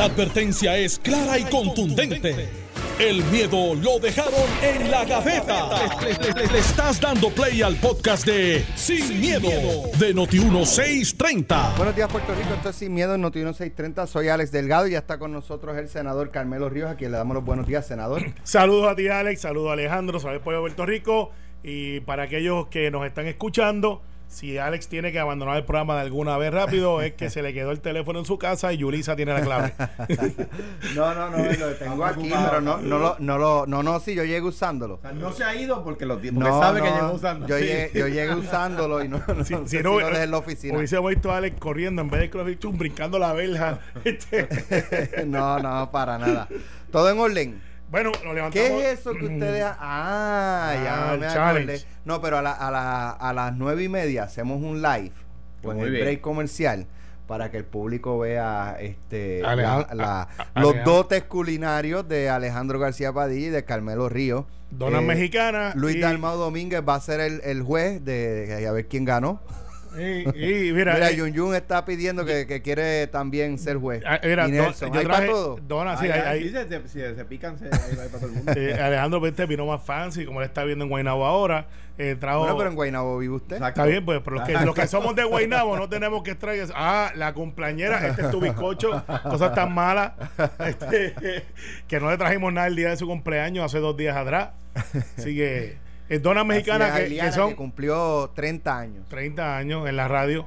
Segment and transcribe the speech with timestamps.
[0.00, 2.48] La advertencia es clara y contundente.
[2.98, 5.68] El miedo lo dejaron en la gaveta.
[6.00, 9.50] Le, le estás dando play al podcast de Sin, miedo,
[9.98, 11.76] de Noti1630.
[11.76, 12.48] Buenos días, Puerto Rico.
[12.54, 14.06] Esto es Sin Miedo en Noti 1630.
[14.06, 17.18] Soy Alex Delgado y ya está con nosotros el senador Carmelo Ríos, a quien le
[17.18, 18.22] damos los buenos días, senador.
[18.42, 19.42] Saludos a ti, Alex.
[19.42, 20.18] Saludos a Alejandro.
[20.18, 21.30] Saludos por Puerto Rico.
[21.62, 24.00] Y para aquellos que nos están escuchando,
[24.30, 27.52] si Alex tiene que abandonar el programa de alguna vez rápido, es que se le
[27.52, 29.74] quedó el teléfono en su casa y Yulisa tiene la clave.
[30.94, 34.14] no, no, no, lo tengo aquí, pero no, no, lo, no, lo, no, no, sí,
[34.14, 35.00] yo llegué usándolo.
[35.14, 37.46] no se ha ido porque lo porque no, sabe que llegó usando.
[37.48, 40.78] Yo, llegué, yo llegué usándolo y no, no, si, si no, lo en la oficina.
[40.78, 43.80] Hubiese visto a Alex corriendo en vez de que lo brincando la verja.
[45.26, 46.48] no, no, para nada.
[46.92, 47.69] Todo en orden.
[47.90, 48.68] Bueno, lo levantamos.
[48.68, 49.64] ¿Qué es eso que ustedes.?
[49.78, 51.82] Ah, ya ah, me acordé.
[52.04, 55.12] No, pero a, la, a, la, a las nueve y media hacemos un live
[55.62, 56.86] con el break comercial
[57.26, 63.50] para que el público vea este la, los dotes culinarios de Alejandro García Padilla y
[63.50, 64.46] de Carmelo Río.
[64.70, 65.72] Dona eh, mexicana.
[65.74, 66.00] Luis y...
[66.00, 69.40] Dalmau Domínguez va a ser el, el juez de, de, a ver quién ganó.
[69.96, 74.02] Y, mira, mira eh, Yun Yun está pidiendo que, que, quiere también ser juez.
[74.06, 75.58] Ah, mira, y Nelson, yo para todo?
[75.66, 78.52] Dona, sí, ahí, ahí, se, se, se, pican, se, ahí va para todo el mundo.
[78.56, 81.66] Eh, Alejandro Vente vino más fancy, como él está viendo en Guaynabo ahora.
[81.98, 83.56] Eh, trajo, bueno, pero en Guaynabo vive usted.
[83.56, 83.80] Exacto.
[83.80, 86.66] Está bien, pues, pero los que, los que somos de Guaynabo no tenemos que extraer.
[86.74, 90.12] Ah, la cumpleañera, este es tu bizcocho, cosas tan malas.
[90.66, 91.14] Este,
[91.88, 94.50] que no le trajimos nada el día de su cumpleaños hace dos días atrás.
[95.18, 95.89] Así que.
[96.10, 97.50] Es dona mexicana que, que, son.
[97.50, 99.08] Que cumplió 30 años.
[99.08, 100.44] 30 años en la radio.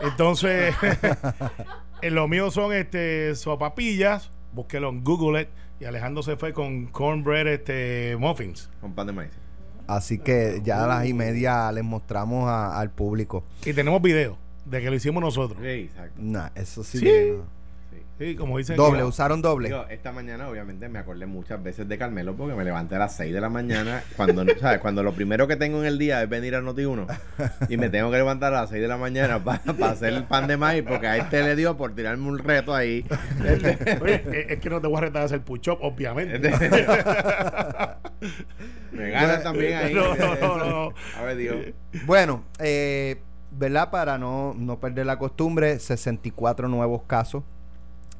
[0.00, 0.74] Entonces,
[2.02, 7.46] en lo mío son este sopapillas, búsquelo en Google y Alejandro se fue con cornbread
[7.46, 8.70] este muffins.
[8.80, 9.32] Con pan de maíz.
[9.86, 13.44] Así que ya a las y media les mostramos al público.
[13.66, 15.60] Y tenemos video de que lo hicimos nosotros.
[15.60, 16.14] Sí, exacto.
[16.22, 16.98] Nah, eso sí.
[16.98, 17.34] ¿Sí?
[18.22, 18.76] Sí, como dicen.
[18.76, 19.68] Doble, usaron doble.
[19.68, 23.16] Yo, esta mañana, obviamente, me acordé muchas veces de Carmelo porque me levanté a las
[23.16, 24.04] 6 de la mañana.
[24.16, 24.78] Cuando, ¿sabes?
[24.78, 27.18] cuando lo primero que tengo en el día es venir a Noti1
[27.68, 29.60] y me tengo que levantar a las 6 de la mañana para,
[29.90, 33.04] hacer el pan de maíz porque a este le dio por tirarme un reto ahí.
[34.00, 36.48] Oye, es que no te voy a retar a hacer push-up, obviamente.
[38.92, 39.94] me gana también ahí.
[39.94, 41.56] No, no, no, A ver, Dios.
[42.06, 43.20] Bueno, eh,
[43.50, 43.90] ¿verdad?
[43.90, 47.42] Para no, no perder la costumbre, 64 nuevos casos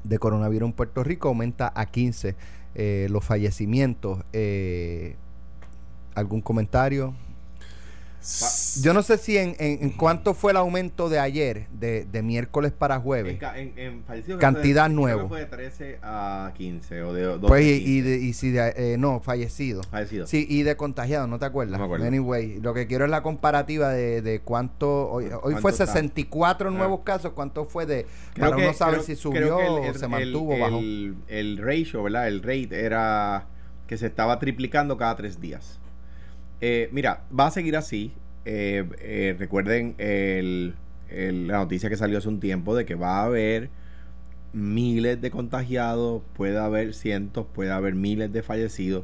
[0.03, 2.35] de coronavirus en Puerto Rico aumenta a 15
[2.75, 4.23] eh, los fallecimientos.
[4.33, 5.15] Eh,
[6.15, 7.13] ¿Algún comentario?
[8.81, 12.71] Yo no sé si en, en, cuánto fue el aumento de ayer, de, de miércoles
[12.71, 13.37] para jueves.
[13.55, 15.27] En, en Cantidad nueva.
[15.27, 19.19] Fue de 13 a 15 o de 12 Pues y, y, si de, eh, no,
[19.19, 19.83] fallecido.
[19.83, 20.25] Fallecido.
[20.25, 21.73] Sí, y de contagiado, ¿no te acuerdas?
[21.73, 22.05] No me acuerdo.
[22.05, 25.09] Anyway, lo que quiero es la comparativa de, de cuánto.
[25.09, 26.77] Hoy, hoy fue 64 está?
[26.77, 27.05] nuevos ah.
[27.05, 27.33] casos.
[27.33, 28.05] ¿Cuánto fue de.
[28.33, 30.77] Creo para que, uno saber creo, si subió el, o se mantuvo el, bajo.
[30.79, 32.29] El, el ratio, ¿verdad?
[32.29, 33.47] El rate era
[33.85, 35.79] que se estaba triplicando cada tres días.
[36.65, 38.13] Eh, mira, va a seguir así.
[38.45, 40.75] Eh, eh, recuerden el,
[41.09, 43.69] la noticia que salió hace un tiempo de que va a haber
[44.53, 49.03] miles de contagiados, puede haber cientos, puede haber miles de fallecidos.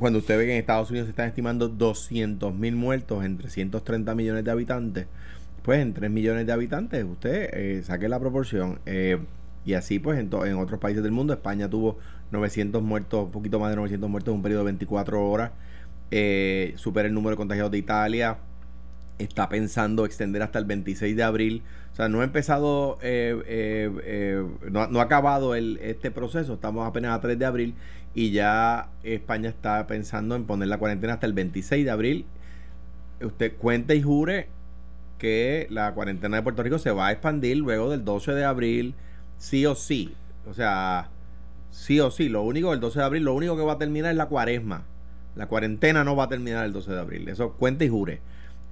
[0.00, 4.12] Cuando usted ve que en Estados Unidos se están estimando 200 mil muertos en 330
[4.16, 5.06] millones de habitantes,
[5.62, 8.80] pues en 3 millones de habitantes usted eh, saque la proporción.
[8.84, 9.20] Eh,
[9.64, 11.98] y así pues en, en, otros países del mundo, España tuvo
[12.32, 15.52] 900 muertos, un poquito más de 900 muertos en un periodo de 24 horas
[16.10, 18.38] eh, supera el número de contagiados de Italia,
[19.18, 21.62] está pensando extender hasta el 26 de abril.
[21.92, 26.54] O sea, no ha empezado, eh, eh, eh, no, no, ha acabado el, este proceso,
[26.54, 27.74] estamos apenas a 3 de abril
[28.14, 32.26] y ya España está pensando en poner la cuarentena hasta el 26 de abril.
[33.20, 34.48] Usted cuente y jure
[35.18, 38.94] que la cuarentena de Puerto Rico se va a expandir luego del 12 de abril,
[39.36, 40.14] sí o sí.
[40.46, 41.10] O sea,
[41.70, 42.28] sí o sí.
[42.28, 44.84] Lo único, el 12 de abril, lo único que va a terminar es la cuaresma.
[45.40, 47.26] La cuarentena no va a terminar el 12 de abril.
[47.30, 48.20] Eso cuenta y jure.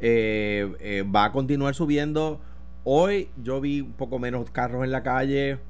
[0.01, 2.43] Eh, eh, va a continuar subiendo.
[2.85, 5.61] Hoy yo vi un poco menos carros en la calle.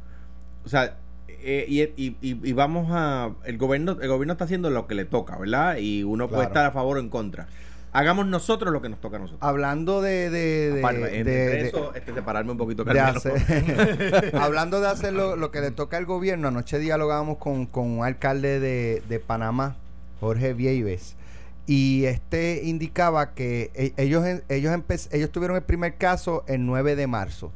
[0.64, 0.96] O sea,
[1.28, 3.31] eh, y, y, y, vamos a.
[3.44, 5.76] El gobierno, el gobierno está haciendo lo que le toca, ¿verdad?
[5.76, 6.38] Y uno claro.
[6.38, 7.46] puede estar a favor o en contra.
[7.93, 9.49] Hagamos nosotros lo que nos toca a nosotros.
[9.49, 10.31] Hablando de.
[10.31, 15.37] de, de, Aparte, de, de eso, este, separarme un poquito, hacer, Hablando de hacer lo,
[15.37, 19.76] lo, que le toca al gobierno, anoche dialogábamos con, con un alcalde de, de Panamá
[20.20, 21.17] Jorge Vieves.
[21.67, 24.73] Y este indicaba que e, ellos, ellos,
[25.11, 27.53] ellos tuvieron el primer caso el 9 de marzo.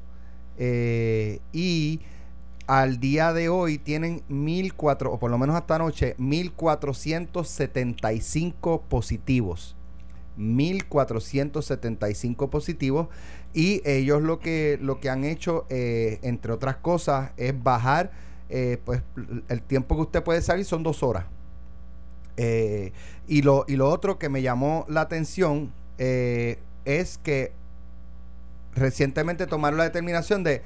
[0.59, 2.00] Eh, y
[2.67, 9.75] al día de hoy tienen 1.400, o por lo menos hasta anoche, 1.475 positivos.
[10.38, 13.08] 1.475 positivos
[13.53, 18.12] y ellos lo que, lo que han hecho, eh, entre otras cosas, es bajar,
[18.49, 19.03] eh, pues
[19.49, 21.26] el tiempo que usted puede salir son dos horas.
[22.37, 22.93] Eh,
[23.26, 27.52] y, lo, y lo otro que me llamó la atención es que
[28.75, 30.62] recientemente tomaron la determinación de,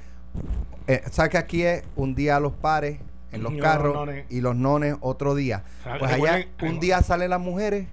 [1.11, 2.99] ¿sabes que aquí es un día a los pares?
[3.33, 5.65] en los carros y los nones otro día.
[5.99, 7.87] Pues allá un día salen las mujeres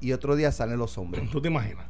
[0.00, 1.28] y otro día salen los hombres.
[1.30, 1.84] ¿Tú te imaginas?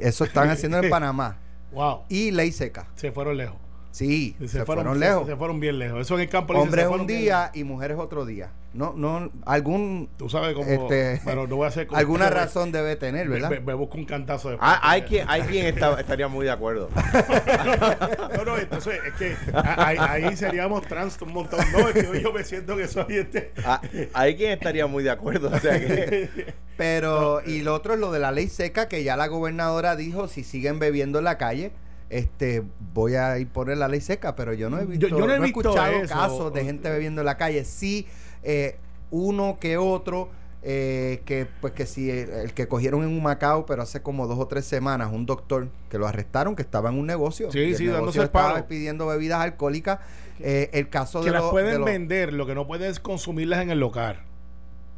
[0.00, 1.38] Eso están haciendo en Panamá.
[1.72, 2.02] Wow.
[2.08, 2.86] Y ley seca.
[2.94, 3.56] Se fueron lejos.
[3.96, 5.26] Sí, se, fueron, lejos.
[5.26, 6.02] Se, fueron bien lejos.
[6.02, 6.52] Eso en el campo.
[6.52, 8.50] Hombres un día y mujeres otro día.
[8.74, 10.10] No, no, algún.
[10.18, 10.68] Tú sabes cómo.
[10.70, 13.48] Este, no voy a hacer alguna razón debe tener, ¿verdad?
[13.48, 14.58] Me, busco un cantazo de.
[14.60, 16.90] Ah, hay quien, hay quien estaría muy de acuerdo.
[18.36, 21.60] no, no, entonces es que ahí, seríamos trans un montón.
[21.72, 23.52] No, es que yo me siento que soy este.
[23.64, 23.80] Ah,
[24.12, 25.48] hay quien estaría muy de acuerdo.
[25.50, 26.52] O sea que.
[26.76, 30.28] Pero, y lo otro es lo de la ley seca, que ya la gobernadora dijo:
[30.28, 31.72] si siguen bebiendo en la calle
[32.10, 32.62] este
[32.94, 35.46] voy a ir poner la ley seca, pero yo no he visto, yo, no he,
[35.46, 37.64] escuchado casos de gente bebiendo en la calle.
[37.64, 38.06] Sí,
[38.42, 38.76] eh,
[39.10, 40.30] uno que otro,
[40.62, 44.38] eh, que pues que si el, que cogieron en un Macao, pero hace como dos
[44.38, 47.50] o tres semanas, un doctor que lo arrestaron, que estaba en un negocio.
[47.50, 50.00] Sí, sí, dándose estaba pidiendo bebidas alcohólicas.
[50.38, 53.80] Eh, el caso que de las pueden vender, lo que no puedes consumirlas en el
[53.80, 54.25] local.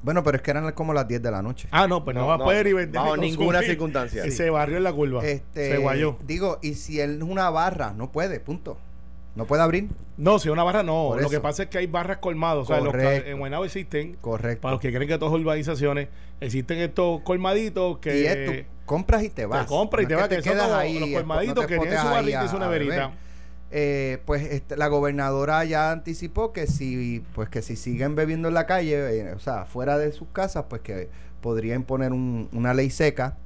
[0.03, 1.69] Bueno, pero es que eran como las 10 de la noche.
[1.71, 3.00] Ah, no, pues no, va a poder ir vender.
[3.00, 4.27] Bajo ninguna circunstancia.
[4.27, 5.25] Y se barrió en la curva.
[5.25, 6.17] Este, se guayó.
[6.25, 8.79] Digo, y si él es una barra, no puede, punto.
[9.35, 9.89] No puede abrir.
[10.17, 11.17] No, si es una barra no.
[11.17, 12.69] Lo que pasa es que hay barras colmados.
[12.69, 14.17] O sea, los en Guaynabo existen.
[14.21, 14.62] Correcto.
[14.62, 16.09] Para los que creen que todas urbanizaciones
[16.41, 18.21] existen estos colmaditos que.
[18.21, 19.62] Y esto, compras y te vas.
[19.62, 20.29] Te compras y te vas.
[20.29, 23.12] Que, quedas ahí, los colmaditos que tienen su barrita y su neverita.
[23.70, 28.55] Eh, pues este, la gobernadora ya anticipó que si pues que si siguen bebiendo en
[28.55, 31.11] la calle, eh, o sea, fuera de sus casas, pues que
[31.43, 33.37] podría imponer una ley seca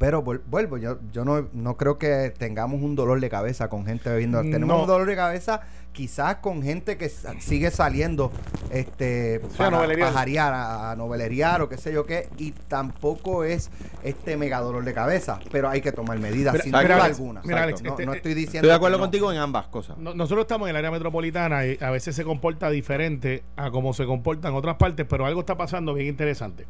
[0.00, 4.08] pero vuelvo, yo, yo no, no creo que tengamos un dolor de cabeza con gente
[4.08, 4.40] bebiendo.
[4.40, 5.60] Tenemos un dolor de cabeza
[5.92, 8.32] quizás con gente que sigue saliendo
[8.70, 13.70] este para pajarear, a, noveleriar o qué sé yo qué, y tampoco es
[14.02, 17.40] este mega dolor de cabeza, pero hay que tomar medidas sin duda alguna.
[17.44, 18.58] Mira, no, este, no, estoy diciendo.
[18.58, 19.98] Estoy de acuerdo contigo en ambas cosas.
[19.98, 24.04] nosotros estamos en el área metropolitana y a veces se comporta diferente a cómo se
[24.06, 26.66] comporta en otras partes, pero algo está pasando bien interesante.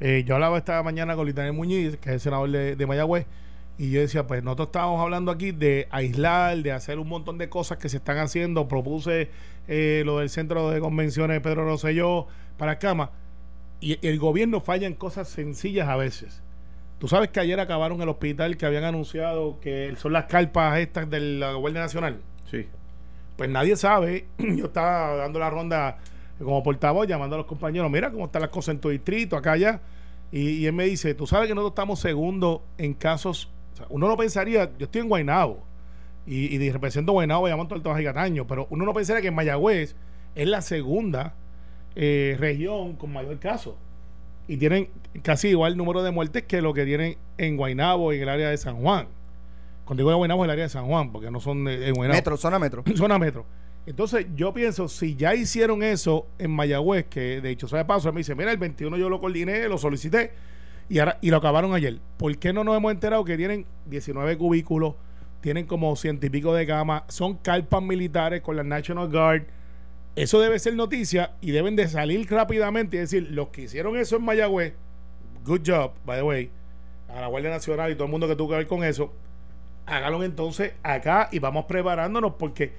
[0.00, 3.26] Eh, yo hablaba esta mañana con Litanel Muñiz, que es el senador de, Mayagüez,
[3.78, 7.48] y yo decía, pues nosotros estábamos hablando aquí de aislar, de hacer un montón de
[7.48, 8.66] cosas que se están haciendo.
[8.66, 9.30] Propuse
[9.68, 12.26] eh, lo del centro de convenciones de Pedro Rosselló
[12.56, 13.12] para cama.
[13.80, 16.42] Y el gobierno falla en cosas sencillas a veces.
[16.98, 21.08] Tú sabes que ayer acabaron el hospital que habían anunciado que son las carpas estas
[21.08, 22.20] de la Guardia Nacional.
[22.50, 22.66] Sí.
[23.36, 24.26] Pues nadie sabe.
[24.38, 25.98] Yo estaba dando la ronda
[26.38, 29.52] como portavoz llamando a los compañeros, mira cómo están las cosas en tu distrito, acá
[29.52, 29.80] allá.
[30.30, 33.50] Y, él me dice, tú sabes que nosotros estamos segundos en casos,
[33.88, 35.62] uno no pensaría, yo estoy en Guaynabo
[36.26, 39.96] y, y represento Guaynabo, al Tomás y Cataño, pero uno no pensaría que en Mayagüez
[40.34, 41.34] es la segunda
[41.96, 43.76] eh, región con mayor caso.
[44.46, 44.88] Y tienen
[45.22, 48.50] casi igual número de muertes que lo que tienen en Guaynabo y en el área
[48.50, 49.08] de San Juan.
[49.84, 52.18] Cuando digo Guaynabo es el área de San Juan, porque no son en Guaynabo.
[52.18, 52.84] Metro, zona metro.
[52.94, 53.46] zona metro.
[53.86, 58.18] Entonces, yo pienso, si ya hicieron eso en Mayagüez, que de hecho, sabe paso, me
[58.18, 60.32] dice, mira, el 21 yo lo coordiné, lo solicité
[60.88, 61.98] y ahora y lo acabaron ayer.
[62.16, 64.94] ¿Por qué no nos hemos enterado que tienen 19 cubículos,
[65.40, 69.44] tienen como ciento y pico de cama, son carpas militares con la National Guard?
[70.16, 74.16] Eso debe ser noticia y deben de salir rápidamente y decir, los que hicieron eso
[74.16, 74.74] en Mayagüez,
[75.44, 76.50] good job, by the way,
[77.08, 79.12] a la Guardia Nacional y todo el mundo que tuvo que ver con eso,
[79.86, 82.72] háganlo entonces acá y vamos preparándonos porque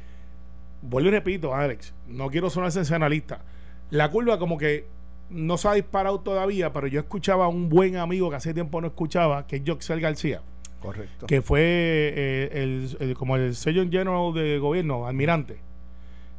[0.81, 3.41] vuelvo y repito, Alex, no quiero sonar sensacionalista.
[3.89, 4.85] La curva como que
[5.29, 8.81] no se ha disparado todavía, pero yo escuchaba a un buen amigo que hace tiempo
[8.81, 10.41] no escuchaba, que es Joxel García.
[10.81, 11.27] Correcto.
[11.27, 15.57] Que fue eh, el, como el sello general de gobierno, almirante,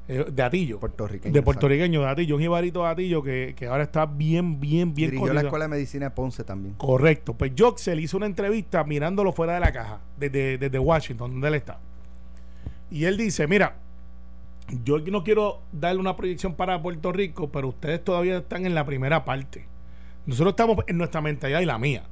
[0.08, 0.80] eh, de Atillo.
[0.80, 1.32] Puertorriqueño.
[1.32, 2.36] De puertorriqueño, de Atillo.
[2.36, 5.68] Un jibarito de Atillo que, que, ahora está bien, bien, bien Dirigió la Escuela de
[5.68, 6.74] Medicina de Ponce también.
[6.74, 7.34] Correcto.
[7.34, 11.54] Pues Joxel hizo una entrevista mirándolo fuera de la caja, desde, desde Washington, donde él
[11.54, 11.78] está.
[12.90, 13.76] Y él dice, mira,
[14.84, 18.84] yo no quiero darle una proyección para Puerto Rico, pero ustedes todavía están en la
[18.84, 19.66] primera parte.
[20.26, 22.04] Nosotros estamos en nuestra mentalidad y la mía.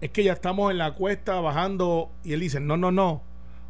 [0.00, 3.22] Es que ya estamos en la cuesta bajando y él dice, no, no, no,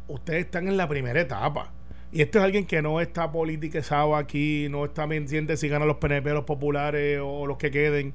[0.07, 1.71] ustedes están en la primera etapa.
[2.11, 5.97] Y este es alguien que no está politizado aquí, no está pendiente si ganan los
[5.97, 8.13] PNP, los populares o los que queden.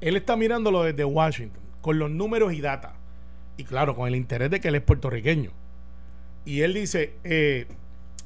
[0.00, 2.96] Él está mirándolo desde Washington, con los números y data.
[3.56, 5.50] Y claro, con el interés de que él es puertorriqueño.
[6.44, 7.66] Y él dice, eh,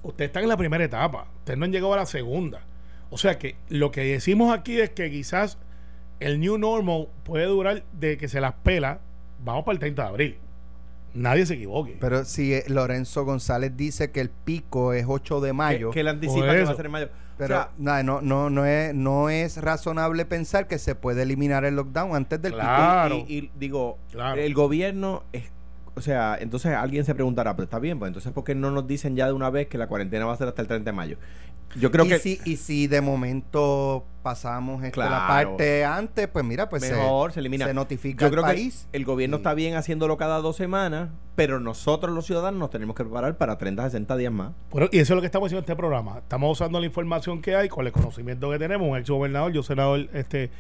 [0.03, 2.61] ustedes están en la primera etapa, ustedes no han llegado a la segunda.
[3.11, 5.59] O sea que lo que decimos aquí es que quizás
[6.21, 9.01] el new normal puede durar de que se las pela
[9.43, 10.39] vamos para el 30 de abril.
[11.15, 11.97] Nadie se equivoque.
[12.01, 16.01] Pero si eh, Lorenzo González dice que el pico es 8 de mayo, Que, que
[16.01, 17.09] él anticipa que va a ser en mayo.
[17.39, 21.23] pero o sea, nada, no, no, no, es, no es razonable pensar que se puede
[21.23, 23.15] eliminar el lockdown antes del Claro.
[23.15, 24.41] y, y- y digo, Claro.
[24.41, 25.45] el gobierno es,
[25.99, 28.87] o sea, entonces alguien se preguntará, pues está bien, pues entonces ¿por qué no nos
[28.87, 30.97] dicen ya de una vez que la cuarentena va a ser hasta el 30 de
[30.97, 31.17] mayo?
[31.79, 35.27] Yo creo y, que si, y si de momento pasamos esto, la Claro.
[35.29, 37.67] parte antes, pues mira, pues se- mejor se, elimina.
[37.67, 38.89] se notifica Yo creo al que país.
[38.93, 42.97] el gobierno y- está bien haciéndolo cada dos semanas, pero nosotros los ciudadanos nos tenemos
[42.97, 44.53] que preparar para 30, 60 días más.
[44.71, 46.19] Bueno, y eso es lo que estamos haciendo en este programa.
[46.19, 49.63] Estamos usando la información que hay con el conocimiento que tenemos, un ex gobernador, yo
[49.63, 50.51] senador este,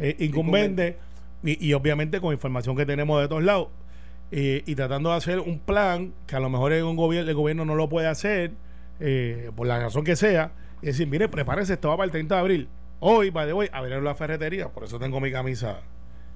[0.00, 0.98] eh, incumbente,
[1.44, 3.68] y, y obviamente con información que tenemos de todos lados.
[4.30, 7.36] Eh, y tratando de hacer un plan que a lo mejor en un gobierno, el
[7.36, 8.52] gobierno no lo puede hacer,
[9.00, 10.52] eh, por la razón que sea,
[10.82, 12.68] y decir, mire, prepárese, esto va para el 30 de abril.
[13.00, 15.80] Hoy, va de hoy, abrieron la ferretería, por eso tengo mi camisa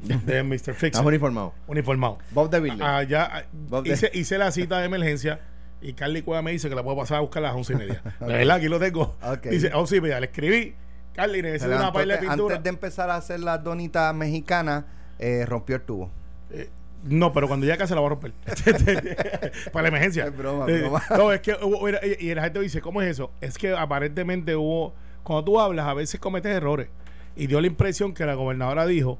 [0.02, 0.74] de Mr.
[0.74, 1.52] Fix Estamos uniformados.
[1.66, 2.18] uniformado.
[2.30, 2.70] Bob de.
[2.80, 5.40] Allá ah, Bob de- hice, hice la cita de emergencia
[5.80, 7.76] y Carly Cueva me dice que la puedo pasar a buscar a las once y
[7.76, 8.02] media.
[8.20, 9.16] De verdad, aquí lo tengo.
[9.22, 9.46] Ok.
[9.46, 10.20] Dice once y media.
[10.20, 10.74] Le escribí,
[11.14, 12.56] Carly, necesito una paila de pintura.
[12.56, 14.84] Antes de empezar a hacer las donitas mexicanas,
[15.18, 16.10] eh, rompió el tubo.
[16.50, 16.68] Eh,
[17.02, 18.32] no, pero cuando llegue a casa la voy a romper.
[19.72, 20.26] Para la emergencia.
[20.26, 21.02] Es broma, broma.
[21.16, 23.32] No, es que hubo, mira, y y la gente dice, ¿cómo es eso?
[23.40, 26.88] Es que aparentemente hubo, cuando tú hablas, a veces cometes errores.
[27.36, 29.18] Y dio la impresión que la gobernadora dijo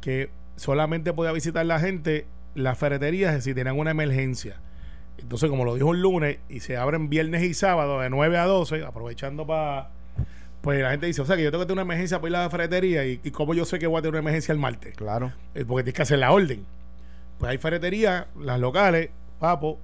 [0.00, 4.60] que solamente podía visitar la gente las ferreterías si tenían una emergencia.
[5.18, 8.44] Entonces, como lo dijo el lunes, y se abren viernes y sábado de 9 a
[8.46, 9.90] 12, aprovechando para...
[10.60, 12.36] Pues la gente dice, o sea, que yo tengo que tener una emergencia para ir
[12.36, 14.60] a la ferretería y, y cómo yo sé que voy a tener una emergencia el
[14.60, 14.94] martes.
[14.94, 15.32] Claro.
[15.54, 16.64] Eh, porque tienes que hacer la orden.
[17.42, 19.80] Pues hay ferreterías, las locales, papo,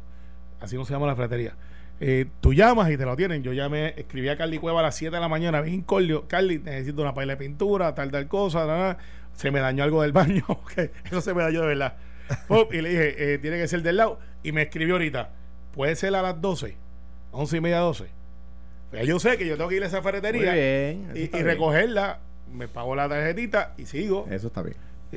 [0.60, 1.56] así no se llama la ferretería.
[1.98, 3.42] Eh, tú llamas y te lo tienen.
[3.42, 6.28] Yo llamé, escribí a Carly Cueva a las 7 de la mañana, bien incordio.
[6.28, 8.96] Carly, necesito una paila de pintura, tal, tal cosa.
[9.32, 10.44] Se me dañó algo del baño.
[11.04, 11.96] eso se me dañó de verdad.
[12.46, 14.20] Pop, y le dije, eh, tiene que ser del lado.
[14.44, 15.30] Y me escribió ahorita,
[15.74, 16.76] puede ser a las 12,
[17.32, 18.06] 11 y media, 12.
[18.90, 22.20] Pues yo sé que yo tengo que ir a esa ferretería bien, y, recogerla.
[22.52, 24.28] Me pago la tarjetita y sigo.
[24.30, 24.76] Eso está bien.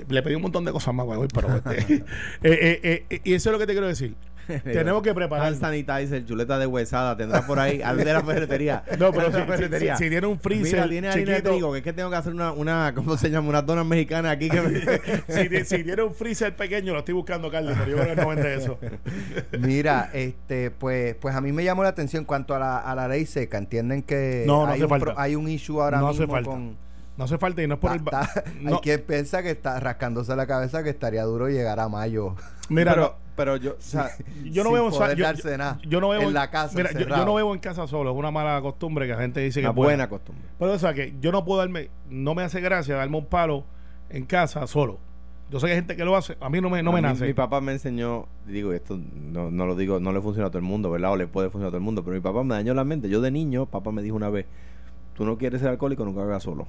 [0.09, 2.03] Le pedí un montón de cosas más, güey, pero este, eh,
[2.43, 4.15] eh, eh, y eso es lo que te quiero decir.
[4.63, 5.53] Tenemos que preparar.
[5.55, 8.83] sanitizer, chuleta de huesada, tendrá por ahí, al de la ferretería.
[8.99, 11.77] No, pero de si, si- tiene un freezer Mira, tiene harina de chiquito, trigo, que
[11.77, 13.49] es que tengo que hacer una, una ¿cómo se llama?
[13.49, 14.79] Unas donas mexicanas aquí que me...
[15.27, 18.21] si, ti- si tiene un freezer pequeño, lo estoy buscando, Carlos, pero yo creo que
[18.21, 18.79] no vende eso.
[19.59, 23.07] Mira, este, pues, pues a mí me llamó la atención cuanto a la, a la
[23.07, 23.57] ley seca.
[23.57, 25.13] Entienden que No, no hay, hace un falta.
[25.17, 26.77] hay un issue ahora No mismo con.
[27.21, 28.03] No hace falta y no es por el.
[28.03, 31.49] ta- ba- ta- no, Hay quien piensa que está rascándose la cabeza que estaría duro
[31.49, 32.35] llegar a mayo.
[32.67, 34.09] mira, pero, no, pero yo, o sea,
[34.51, 37.23] yo no veo yo, darse nada yo no veo en la casa Mira, yo, yo
[37.23, 39.69] no veo en casa solo, es una mala costumbre que la gente dice que una
[39.69, 39.87] es buena.
[39.89, 40.43] buena costumbre.
[40.57, 43.65] Pero o sea que yo no puedo darme, no me hace gracia darme un palo
[44.09, 44.97] en casa solo.
[45.51, 47.01] Yo sé que hay gente que lo hace, a mí no me, no me A
[47.03, 47.25] mí, nace.
[47.27, 50.57] Mi papá me enseñó, digo, esto no, no lo digo, no le funciona a todo
[50.57, 51.11] el mundo, ¿verdad?
[51.11, 53.09] O le puede funcionar a todo el mundo, pero mi papá me dañó la mente.
[53.09, 54.47] Yo de niño, papá me dijo una vez,
[55.13, 56.65] tú no quieres ser alcohólico, nunca hagas solo.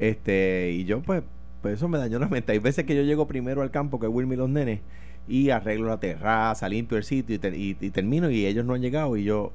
[0.00, 1.22] Este, y yo pues,
[1.62, 2.50] pues eso me dañó la mente.
[2.52, 4.80] Hay veces que yo llego primero al campo que Wilmy y los nenes
[5.28, 8.74] y arreglo la terraza, limpio el sitio y, te- y- y termino y ellos no
[8.74, 9.52] han llegado y yo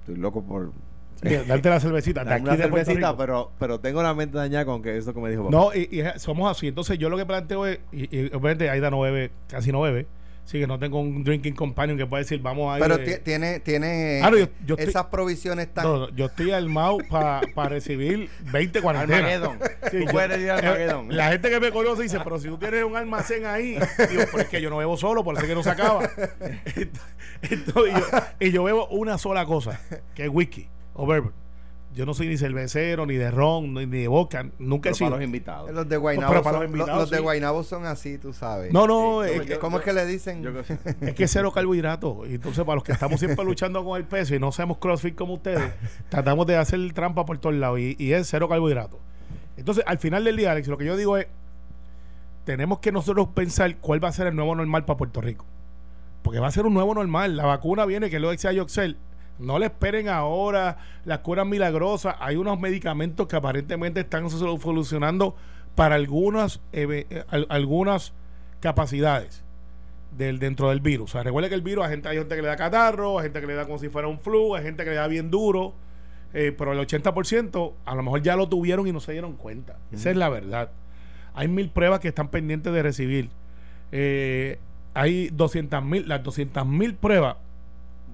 [0.00, 0.72] estoy loco por
[1.22, 2.22] Mira, darte la cervecita.
[2.24, 5.30] de darme una cervecita, pero, pero tengo la mente dañada con que eso que me
[5.30, 5.56] dijo papá.
[5.56, 6.68] No, y, somos así.
[6.68, 10.06] Entonces, yo lo que planteo es, y, y obviamente Aida no bebe, casi no bebe.
[10.48, 12.82] Así que no tengo un drinking companion que pueda decir, vamos a ir.
[12.82, 15.84] Pero eh, ti- tiene, tiene Ah, no, yo- yo estoy- esas provisiones tan.
[15.84, 19.18] no, no, yo estoy armado para recibir 20 cuarentenas.
[19.30, 19.58] Armagedón.
[19.90, 21.14] Sí, Tú yo- puedes ir al eh, Armagedón.
[21.14, 23.72] La gente que me conoce dice, pero si tú tienes un almacén ahí,
[24.08, 26.08] digo, pero es que yo no bebo solo, por eso es que no se acaba.
[27.42, 29.78] Entonces, yo- y yo bebo una sola cosa,
[30.14, 31.34] que es whisky o bourbon.
[31.94, 35.10] Yo no soy ni cervecero, ni de ron, ni de vodka, nunca he Pero sido.
[35.10, 35.70] para los invitados.
[35.72, 37.18] Los de Guaynabo, pero para son, los invitados, los de.
[37.18, 38.72] Guaynabo son así, tú sabes.
[38.72, 40.42] No, no, Sí, es, yo- que- ¿Cómo es que le dicen?
[40.42, 40.50] Yo
[41.00, 42.28] es que es cero carbohidratos.
[42.28, 45.14] Y entonces, para los que estamos siempre luchando con el peso y no hacemos crossfit
[45.16, 45.62] como ustedes,
[46.08, 49.00] tratamos de hacer trampa por todos lados y, y es cero carbohidratos.
[49.56, 51.26] Entonces, al final del día, Alex, lo que yo digo es:
[52.44, 55.44] tenemos que nosotros pensar cuál va a ser el nuevo normal para Puerto Rico.
[56.22, 57.36] Porque va a ser un nuevo normal.
[57.36, 58.96] La vacuna viene, que lo decía Yoxel.
[59.38, 62.16] No le esperen ahora las curas milagrosas.
[62.20, 65.36] Hay unos medicamentos que aparentemente están solu- solucionando
[65.74, 68.12] para algunas, eh, al- algunas
[68.60, 69.44] capacidades
[70.16, 71.10] del, dentro del virus.
[71.10, 73.24] O sea, recuerde que el virus, hay gente, hay gente que le da catarro, hay
[73.26, 75.30] gente que le da como si fuera un flu, hay gente que le da bien
[75.30, 75.74] duro,
[76.34, 79.76] eh, pero el 80% a lo mejor ya lo tuvieron y no se dieron cuenta.
[79.92, 80.70] Esa es la verdad.
[81.34, 83.30] Hay mil pruebas que están pendientes de recibir.
[83.92, 84.58] Eh,
[84.94, 87.36] hay 200 mil, las 200 mil pruebas.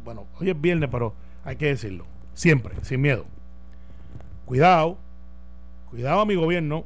[0.04, 2.04] Bueno, hoy es viernes, pero hay que decirlo.
[2.34, 3.24] Siempre, sin miedo.
[4.44, 4.98] Cuidado,
[5.88, 6.84] cuidado a mi gobierno.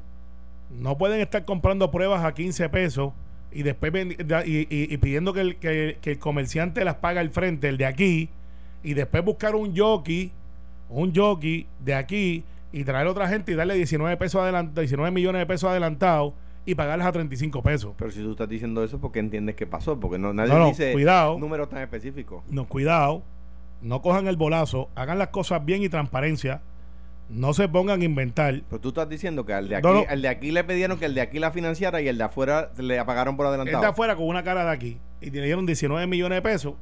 [0.70, 3.12] No pueden estar comprando pruebas a 15 pesos
[3.50, 3.92] y después
[4.44, 8.28] y, pidiendo que el, que, el comerciante las paga al frente, el de aquí,
[8.84, 10.30] y después buscar un jockey,
[10.88, 15.10] un jockey de aquí y traer a otra gente y darle 19 pesos adelante, 19
[15.10, 16.34] millones de pesos adelantados
[16.68, 17.94] y pagarles a 35 pesos.
[17.96, 19.98] Pero si tú estás diciendo eso, ¿por qué entiendes qué pasó?
[19.98, 22.44] Porque no, nadie dice cuidado, números tan específicos.
[22.50, 23.22] No, cuidado,
[23.80, 26.60] no cojan el bolazo, hagan las cosas bien y transparencia
[27.30, 28.60] no se pongan a inventar.
[28.68, 29.88] Pero tú estás diciendo que al de aquí,
[30.20, 32.98] de aquí le pidieron que el de aquí la financiara y el de afuera le
[32.98, 33.78] apagaron por adelantado.
[33.78, 36.74] El de afuera con una cara de aquí y le dieron 19 millones de pesos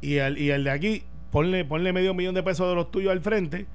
[0.00, 3.12] y el, y el de aquí ponle, ponle medio millón de pesos de los tuyos
[3.12, 3.66] al frente.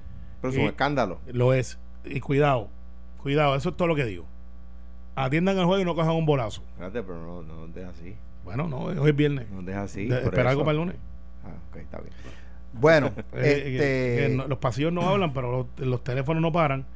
[0.42, 1.18] Pero es un escándalo.
[1.32, 1.78] Lo es.
[2.04, 2.68] Y cuidado,
[3.16, 4.26] cuidado, eso es todo lo que digo.
[5.14, 6.62] Atiendan el juego y no cojan un bolazo.
[6.72, 8.16] Espérate, pero no, no deja así.
[8.44, 9.50] Bueno, no, hoy es viernes.
[9.50, 10.08] No deja así.
[10.10, 10.96] espera algo para el lunes.
[11.44, 12.12] Ah, ok, está bien.
[12.72, 14.48] Bueno, eh, este...
[14.48, 16.86] los pasillos no hablan, pero los, teléfonos no paran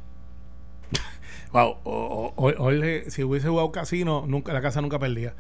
[1.53, 5.35] Wow, hoy, si hubiese jugado casino, nunca, la casa nunca perdía.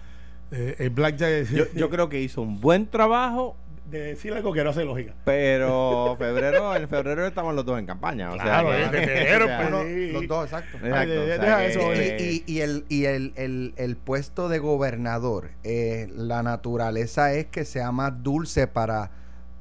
[0.52, 1.50] Eh, el Blackjack.
[1.50, 5.14] Yo, yo creo que hizo un buen trabajo de decir algo que no hace lógica.
[5.24, 8.32] Pero febrero, en febrero estamos los dos en campaña.
[8.32, 10.78] O sea, en febrero, pues, los dos, exacto.
[10.82, 17.92] y, el, y el, el, el, puesto de gobernador, eh, la naturaleza es que sea
[17.92, 19.10] más dulce para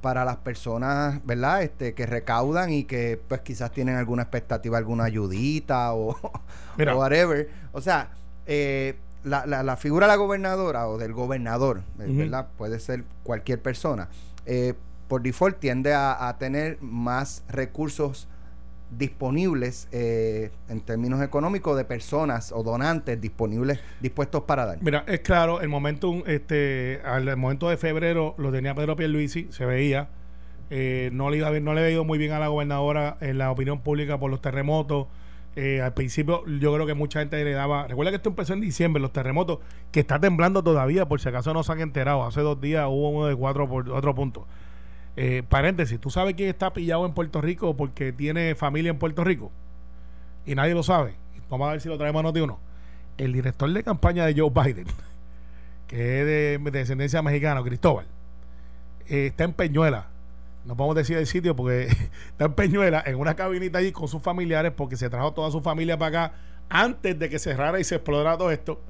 [0.03, 1.63] para las personas, ¿verdad?
[1.63, 6.09] Este, que recaudan y que pues quizás tienen alguna expectativa, alguna ayudita o,
[6.77, 7.49] o whatever.
[7.71, 8.11] O sea,
[8.45, 12.47] eh, la, la, figura de la gobernadora o del gobernador, eh, ¿verdad?
[12.57, 14.09] Puede ser cualquier persona.
[14.45, 14.73] Eh,
[15.07, 18.27] por default tiende a, tener más recursos
[18.89, 24.77] disponibles eh, en términos económicos de personas o donantes disponibles dispuestos para dar.
[24.81, 29.65] Mira, es claro, el momento este al momento de febrero lo tenía Pedro Pierluisi, se
[29.65, 30.09] veía
[31.11, 33.81] no le iba no le había ido muy bien a la gobernadora en la opinión
[33.81, 35.07] pública por los terremotos
[35.55, 37.87] eh, al principio yo creo que mucha gente le daba...
[37.87, 39.59] Recuerda que esto empezó en diciembre, los terremotos,
[39.91, 42.23] que está temblando todavía, por si acaso no se han enterado.
[42.23, 44.47] Hace dos días hubo uno de cuatro por otro punto.
[45.15, 49.23] Eh, paréntesis, ¿tú sabes quién está pillado en Puerto Rico porque tiene familia en Puerto
[49.23, 49.51] Rico?
[50.45, 51.13] Y nadie lo sabe.
[51.49, 52.59] Vamos a ver si lo traemos a noti uno.
[53.17, 54.87] El director de campaña de Joe Biden,
[55.87, 56.25] que es
[56.63, 58.07] de, descendencia mexicana, Cristóbal,
[59.07, 60.07] eh, está en Peñuela
[60.65, 61.87] no podemos decir el sitio porque
[62.29, 65.61] está en Peñuela, en una cabinita allí con sus familiares, porque se trajo toda su
[65.61, 66.33] familia para acá
[66.69, 68.81] antes de que cerrara y se explorara todo esto.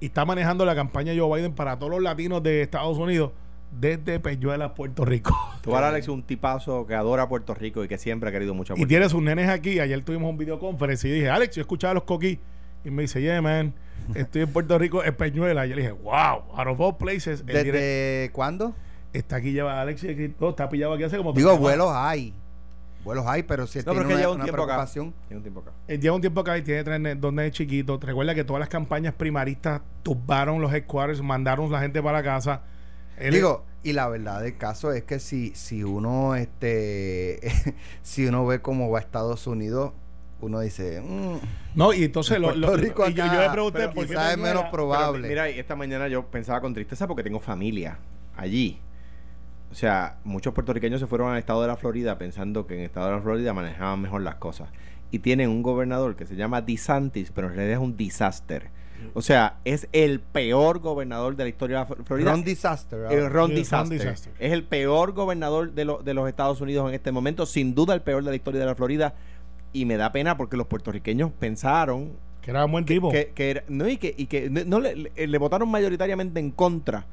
[0.00, 3.32] Y está manejando la campaña Joe Biden para todos los latinos de Estados Unidos
[3.72, 5.34] desde Peñuela, Puerto Rico.
[5.62, 8.74] Tú ahora Alex un tipazo que adora Puerto Rico y que siempre ha querido mucho
[8.74, 9.80] a Y tiene sus nenes aquí.
[9.80, 12.38] Ayer tuvimos un videoconferencia y dije, Alex, yo escuchaba a los coquí.
[12.84, 13.74] Y me dice, yeah, man,
[14.14, 15.66] estoy en Puerto Rico, en Peñuela.
[15.66, 17.44] Y yo le dije, wow, out of all places.
[17.44, 18.74] ¿Desde cuándo?
[19.16, 22.34] Está aquí lleva Alex y está pillado aquí hace como Digo, vuelos hay.
[23.02, 24.84] Vuelos hay, pero si no, tiene una, lleva un tiempo acá.
[24.84, 25.70] Lleva un tiempo acá.
[25.88, 27.98] Eh, lleva un tiempo acá y tiene tres donde es chiquito.
[27.98, 32.62] Recuerda que todas las campañas primaristas tumbaron los headquarters, mandaron la gente para casa.
[33.18, 37.40] Digo, y la verdad del caso es que si, si uno este
[38.02, 39.92] si uno ve cómo va a Estados Unidos,
[40.40, 44.14] uno dice mm, no y entonces lo, Rico y yo, yo, le pregunté por qué
[44.14, 47.96] es menos probable mira esta mañana yo pensaba con tristeza porque tengo familia
[48.36, 48.78] allí
[49.70, 52.86] o sea, muchos puertorriqueños se fueron al estado de la Florida pensando que en el
[52.86, 54.68] estado de la Florida manejaban mejor las cosas.
[55.10, 58.70] Y tienen un gobernador que se llama DeSantis, pero en realidad es un disaster.
[59.14, 62.30] O sea, es el peor gobernador de la historia de la Florida.
[62.30, 63.06] Ron Disaster.
[63.10, 64.32] El Ron, disaster.
[64.38, 67.46] Es el peor gobernador de, de los Estados Unidos en este momento.
[67.46, 69.14] Sin duda el peor de la historia de la Florida.
[69.72, 72.12] Y me da pena porque los puertorriqueños pensaron...
[72.40, 73.10] Que era un buen tipo.
[73.10, 77.06] Que, era, no, y que, y que no, le, le votaron mayoritariamente en contra.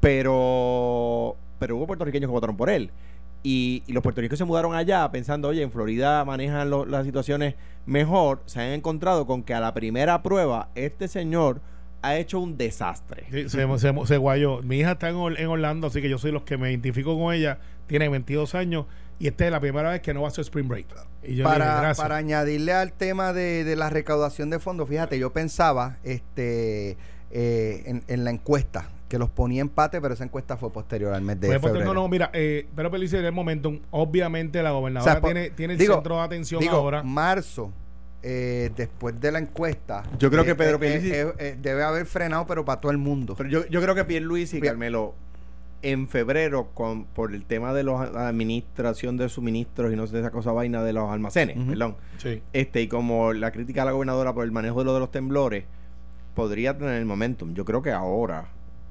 [0.00, 2.90] Pero pero hubo puertorriqueños que votaron por él.
[3.42, 7.54] Y, y los puertorriqueños se mudaron allá pensando, oye, en Florida manejan lo- las situaciones
[7.84, 8.42] mejor.
[8.46, 11.60] Se han encontrado con que a la primera prueba este señor
[12.00, 13.24] ha hecho un desastre.
[13.30, 14.62] Sí, se, se, se guayó.
[14.62, 17.34] Mi hija está en, en Orlando, así que yo soy los que me identifico con
[17.34, 17.58] ella.
[17.86, 18.86] Tiene 22 años
[19.18, 20.86] y esta es la primera vez que no va a hacer Spring Break.
[21.22, 24.88] Y yo le dije, para, para añadirle al tema de, de la recaudación de fondos,
[24.88, 26.96] fíjate, yo pensaba este
[27.30, 31.22] eh, en, en la encuesta, que los ponía empate, pero esa encuesta fue posterior al
[31.22, 31.92] mes de Pues, pues, febrero.
[31.94, 35.26] no, no, mira, eh, pero Pelice en el momentum, obviamente la O gobernadora sea, po-
[35.28, 37.02] tiene, tiene el digo- centro de atención Digo, ahora.
[37.02, 37.70] marzo,
[38.22, 40.02] eh, después de la encuesta.
[40.18, 42.90] Yo creo eh, que Pedro eh, Pierluisi- eh, eh, debe haber frenado, pero para todo
[42.92, 43.34] el mundo.
[43.36, 44.60] Pero yo, yo creo que Pierluisi.
[44.60, 45.14] Carmelo
[45.82, 50.30] en febrero con por el tema de la administración de suministros y no sé esa
[50.30, 51.96] cosa vaina de los almacenes, perdón.
[52.16, 52.42] Sí.
[52.54, 55.10] Este y como la crítica a la gobernadora por el manejo de lo de los
[55.10, 55.64] temblores
[56.34, 57.52] podría tener el momentum.
[57.52, 58.46] Yo creo que ahora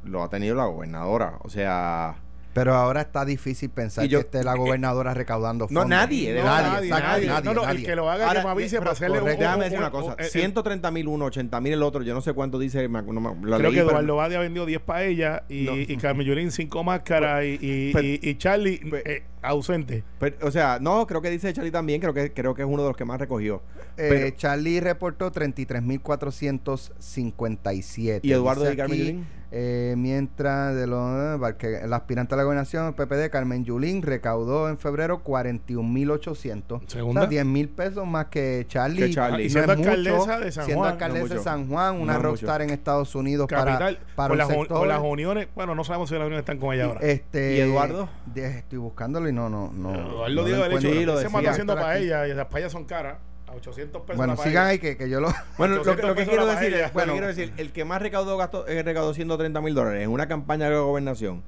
[0.06, 2.16] lo ha tenido la gobernadora, o sea,
[2.54, 5.88] Pero ahora está difícil pensar yo- que esté la eh, gobernadora recaudando no, fondos.
[5.88, 6.62] nadie, de No, verdad.
[6.74, 7.28] nadie, exacto, nadie.
[7.28, 7.86] nadie, No, no, el nadie.
[7.86, 9.38] que lo haga Ahora, que me avise eh, para hacerle correcto.
[9.40, 12.14] un- Déjame decir un- una cosa, eh, 130 mil uno, 80 mil el otro, yo
[12.14, 14.68] no sé cuánto dice, me- no me- lo Creo leí, que pero- Eduardo Badia vendió
[14.68, 15.76] 10 para ella y, No.
[15.78, 20.04] y Carmen Yulín 5 máscaras y, y, Pero- y- y Charlie Pero- eh, ausente.
[20.20, 22.84] pero, o sea, no, creo que dice Charlie también, creo que creo que es uno
[22.84, 23.64] de los que más recogió.
[23.98, 28.22] Eh, Pero- Charlie reportó 33.457.
[28.24, 29.28] ¿Y Eduardo y Carmen Yulín?
[29.56, 34.02] eh, mientras de los, eh, que el aspirante a la gobernación, el PPD, Carmen Yulín,
[34.02, 36.82] recaudó en febrero 41.800.
[36.84, 37.22] O Segunda.
[37.22, 38.98] sea, 10 mil pesos más que Charlie.
[38.98, 39.44] Que Charlie.
[39.44, 40.92] Y No siendo es alcaldesa mucho, de San siendo Juan.
[40.94, 41.40] alcaldesa No de.
[41.44, 44.54] San Juan, una No rockstar en Estados Unidos Capital, para, para con, un las, un-
[44.56, 44.78] sector.
[44.80, 47.00] con las uniones, bueno, no sabemos si las uniones están con ella ahora.
[47.02, 48.10] Este, ¿Y Eduardo?
[48.34, 49.94] de- estoy buscándolo y no, no, no.
[49.94, 50.80] Eduardo no Diego lo
[51.20, 52.06] se haciendo para aquí.
[52.06, 53.18] ella y las payas son caras.
[53.54, 55.30] A 800 pesos Bueno, la sigan ahí que, que yo lo.
[55.58, 57.12] Bueno, lo, que- 800 lo que quiero la decir, es- Bueno.
[57.14, 60.70] quiero decir, el que más recaudó gasto, eh, recaudó 130 mil dólares en una campaña
[60.70, 61.44] de gobernación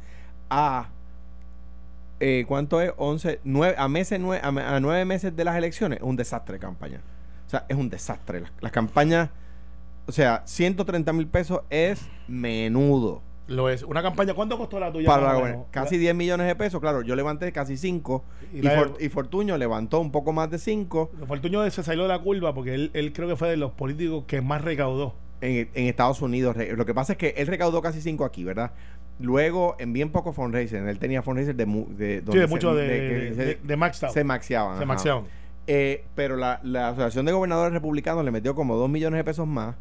[0.50, 0.90] a
[2.20, 2.94] eh, ¿cuánto es?
[2.96, 6.16] 11, 9, a meses nue- a, me- a nueve meses de las elecciones, es un
[6.16, 7.02] desastre de campaña.
[7.46, 8.40] O sea, es un desastre.
[8.42, 9.30] Las, las campañas,
[10.08, 13.84] o sea, 130 mil pesos es menudo Lo es.
[13.84, 15.08] Una campaña, ¿cuánto costó la tuya?
[15.08, 15.64] para la?
[15.72, 19.10] Casi 10 millones de pesos, claro, yo levanté casi 5 Y y, la- For- y
[19.10, 22.74] Fortuño levantó un poco más de 5 La- Fortuño se salió de la curva porque
[22.74, 25.14] él, él creo que fue de los políticos que más recaudó.
[25.42, 26.56] en, en Estados Unidos.
[26.76, 28.72] Lo que pasa es que él recaudó casi 5 aquí, ¿verdad?
[29.20, 33.34] Luego, en bien poco fundraiser, él tenía fundraiser de, de, Sí, de se- mucho de,
[33.36, 34.14] se- de, de maxed out.
[34.14, 34.80] se maxiaban.
[34.80, 35.24] Se maxeaban.
[35.68, 39.48] Eh, pero la, la Asociación de Gobernadores Republicanos le metió como 2 millones de pesos
[39.48, 39.76] más.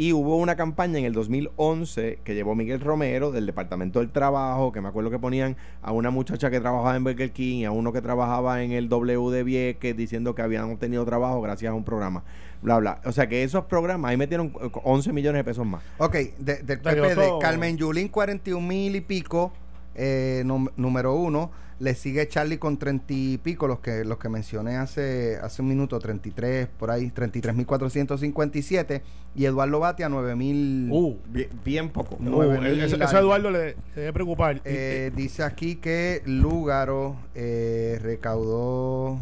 [0.00, 4.72] Y hubo una campaña en el 2011 que llevó Miguel Romero del Departamento del Trabajo,
[4.72, 7.70] que me acuerdo que ponían a una muchacha que trabajaba en Burger King y a
[7.70, 11.74] uno que trabajaba en el W de Vieques diciendo que habían obtenido trabajo gracias a
[11.74, 12.22] un programa.
[12.62, 13.00] Bla, bla.
[13.04, 15.82] O sea que esos programas ahí metieron eh, 11 millones de pesos más.
[15.98, 17.38] Ok, de- del Darío PPD, Todo.
[17.38, 19.52] Carmen Yulín 41 mil y pico,
[19.94, 21.50] eh, num- número uno.
[21.80, 25.68] Le sigue Charlie con 30 y pico, los que los que mencioné hace hace un
[25.68, 29.02] minuto, 33, por ahí, 33 mil 457.
[29.34, 30.88] Y Eduardo Batia, 9 mil.
[30.92, 32.16] Uh, Bien, bien poco.
[32.20, 34.56] uh, eso, a Eduardo le, le debe preocupar.
[34.56, 39.18] Y- Eh, dice aquí que Lúgaro eh, recaudó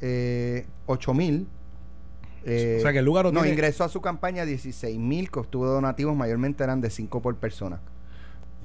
[0.00, 1.46] eh, 8 mil.
[2.46, 5.40] Eh, o sea que el lugar no, tiene- ingresó a su campaña 16 mil, que
[5.40, 7.80] obtuvo donativos, mayormente eran de 5 por persona.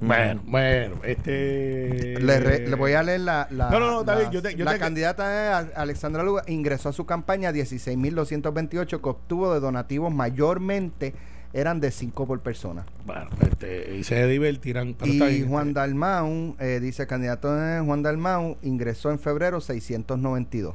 [0.00, 2.20] Bueno, bueno, este.
[2.20, 3.48] Le, re- le voy a leer la.
[3.50, 6.22] la No, no, no, está la- bien, yo te- yo la te- candidata es Alexandra
[6.22, 11.14] Luga ingresó a su campaña 16.228 que obtuvo de donativos mayormente
[11.52, 12.84] eran de 5 por persona.
[13.06, 14.94] Bueno, este, y se divertirán.
[14.94, 15.72] pero y bien, Juan.
[15.74, 20.74] Dalmau, eh, dice el candidato es Juan Dalmau, ingresó en febrero 692.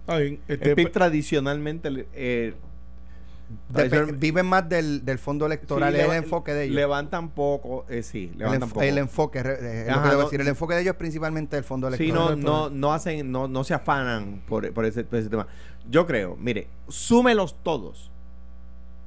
[0.00, 0.40] Está bien.
[0.48, 2.54] El Este, PIB pues, tradicionalmente eh,
[4.18, 6.76] Viven más del, del fondo electoral, Sí, es el leva- enfoque de ellos.
[6.76, 8.82] Levantan poco, eh, sí, el, levantan enf- poco.
[8.82, 10.92] el enfoque, re- eh, es lo Ajá, que debo no- decir, el enfoque de ellos
[10.92, 12.40] es principalmente el fondo Sí, electoral.
[12.40, 15.46] no, no, no hacen, no, no se afanan por, por ese, por ese tema.
[15.90, 18.10] Yo creo, mire, súmelos todos.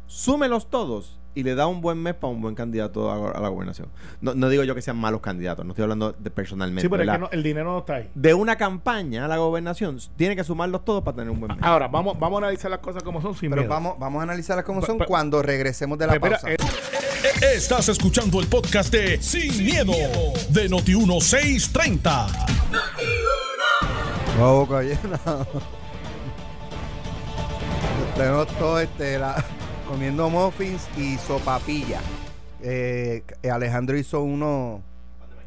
[0.07, 3.49] Súmelos todos y le da un buen mes para un buen candidato a, a la
[3.49, 3.89] gobernación.
[4.21, 6.81] No, no digo yo que sean malos candidatos, no estoy hablando de personalmente.
[6.81, 8.09] sí, pero es que el dinero no está ahí.
[8.15, 11.63] De una campaña a la gobernación, tiene que sumarlos todos para tener un buen mes.
[11.63, 13.73] Ahora, vamos, vamos a analizar las cosas como son sin Pero miedo.
[13.73, 16.49] vamos, vamos a analizarlas como Pa- son cuando regresemos de la pausa.
[16.51, 16.57] eh,
[17.55, 19.91] Estás escuchando el podcast de Sin, miedo,
[20.49, 22.27] de Noti1630.
[24.39, 25.19] No, boca llena.
[28.15, 29.43] Tenemos todo este, la-
[29.87, 31.99] comiendo muffins y sopapilla.
[32.61, 34.81] Eh, Alejandro hizo uno,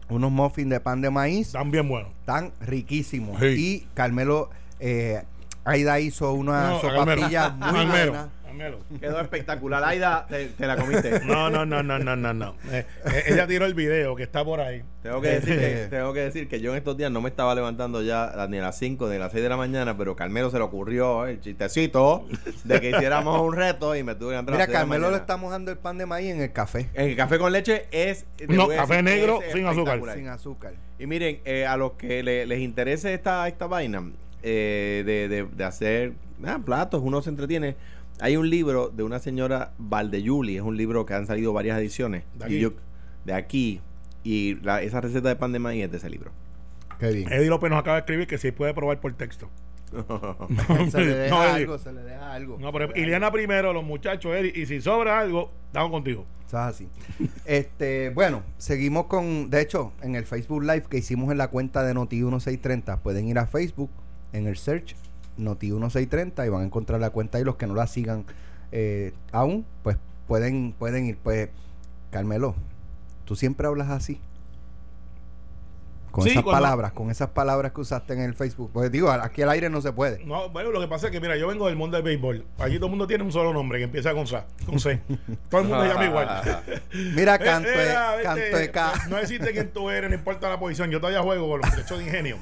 [0.09, 2.13] unos muffins de pan de maíz están bien buenos.
[2.25, 3.39] tan riquísimos.
[3.41, 3.47] Sí.
[3.47, 5.23] Y Carmelo, eh,
[5.65, 8.13] Aida hizo una No, sopapilla muy Carmelo.
[8.13, 8.29] buena.
[8.49, 8.79] Carmelo.
[8.99, 9.85] Quedó espectacular.
[9.85, 11.21] Aida, te, te la comiste.
[11.27, 12.55] No, no, no, no, no, no, no.
[12.73, 14.83] Eh, eh, ella tiró el video que está por ahí.
[15.03, 17.55] Tengo que, decir que, tengo que decir que yo en estos días no me estaba
[17.55, 20.51] levantando ya ni a las 5 ni a las 6 de la mañana, pero Carmelo
[20.51, 22.27] se le ocurrió el chistecito
[22.65, 24.79] de que hiciéramos un reto y me tuve que a las Mira, seis de la
[24.79, 25.21] Carmelo le mañana.
[25.23, 26.89] estamos dando el pan de maíz en el café.
[26.95, 28.25] El café con leche es.
[28.49, 30.01] No, café decir, negro es sin azúcar.
[30.15, 30.73] Sin azúcar.
[30.99, 34.03] Y miren, eh, a los que le- les interese esta, esta vaina
[34.43, 36.13] eh, de, de- de hacer
[36.45, 37.77] ah, platos, uno se entretiene.
[38.21, 42.25] Hay un libro de una señora Valdeyuli, es un libro que han salido varias ediciones.
[42.35, 42.61] ¿De y aquí?
[42.61, 42.73] yo-
[43.25, 43.81] de aquí.
[44.25, 46.33] Y la- esa receta de pan de maíz es de ese libro.
[46.99, 47.33] Qué bien.
[47.33, 49.49] Eddie López nos acaba de escribir que sí puede probar por texto.
[50.91, 51.63] se le deja No, Eddie.
[51.63, 52.59] algo, se le deja algo.
[52.61, 56.27] No, pero Iliana primero, los muchachos, Eddie, y si sobra algo, estamos contigo.
[56.47, 56.89] Eso es así.
[57.45, 61.83] Este, bueno, seguimos con, de hecho, en el Facebook Live que hicimos en la cuenta
[61.85, 63.91] de Noti1630, pueden ir a Facebook
[64.33, 64.95] en el search
[65.39, 68.25] Noti1630 y van a encontrar la cuenta y los que no la sigan
[68.73, 69.97] eh, aún, pues
[70.27, 71.49] pueden pueden ir pues
[72.11, 72.55] Carmelo,
[73.25, 74.21] tú siempre hablas así.
[76.11, 78.71] Con Sí, esas cuando- palabras, con esas palabras que usaste en el Facebook.
[78.73, 80.25] Pues digo, aquí al aire no se puede.
[80.25, 82.45] No, bueno, lo que pasa es que, mira, yo vengo del mundo del béisbol.
[82.59, 85.01] Allí todo el mundo tiene un solo nombre que empieza con Sa, con C.
[85.51, 86.63] Todo el mundo se llama igual.
[87.15, 87.75] Mira, canto, Eh,
[88.17, 90.91] vete, canto de ca- No existe quién tú eres, no importa la posición.
[90.91, 92.39] Yo todavía juego con los muchachos de ingenio.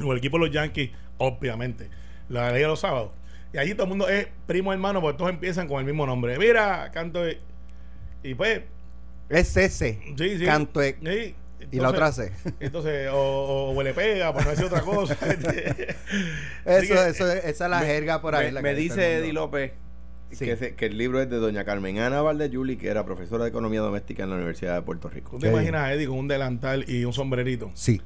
[0.00, 1.88] Con el equipo de los Yankees, obviamente.
[2.28, 3.10] La ley de los sábados.
[3.52, 6.38] Y allí todo el mundo es primo hermano, porque todos empiezan con el mismo nombre.
[6.38, 7.40] Mira, canto de.
[8.22, 8.62] Y pues,
[9.28, 9.98] Es ese.
[10.16, 10.44] sí, sí.
[10.44, 11.34] Canto de- Sí.
[11.72, 12.32] y la otra C.
[12.60, 15.14] Entonces, o, o huele pega, por no decir otra cosa.
[16.64, 18.46] Eso, que, eso, esa es la jerga por ahí.
[18.46, 19.72] me la me que dice Eddie López
[20.32, 20.44] Sí.
[20.44, 23.50] que, se- que el libro es de doña Carmen Ana Valdeyuli, que era profesora de
[23.50, 25.32] Economía Doméstica en la Universidad de Puerto Rico.
[25.32, 27.72] ¿Tú te imaginas a Eddie con un delantal y un sombrerito?
[27.74, 28.00] Sí.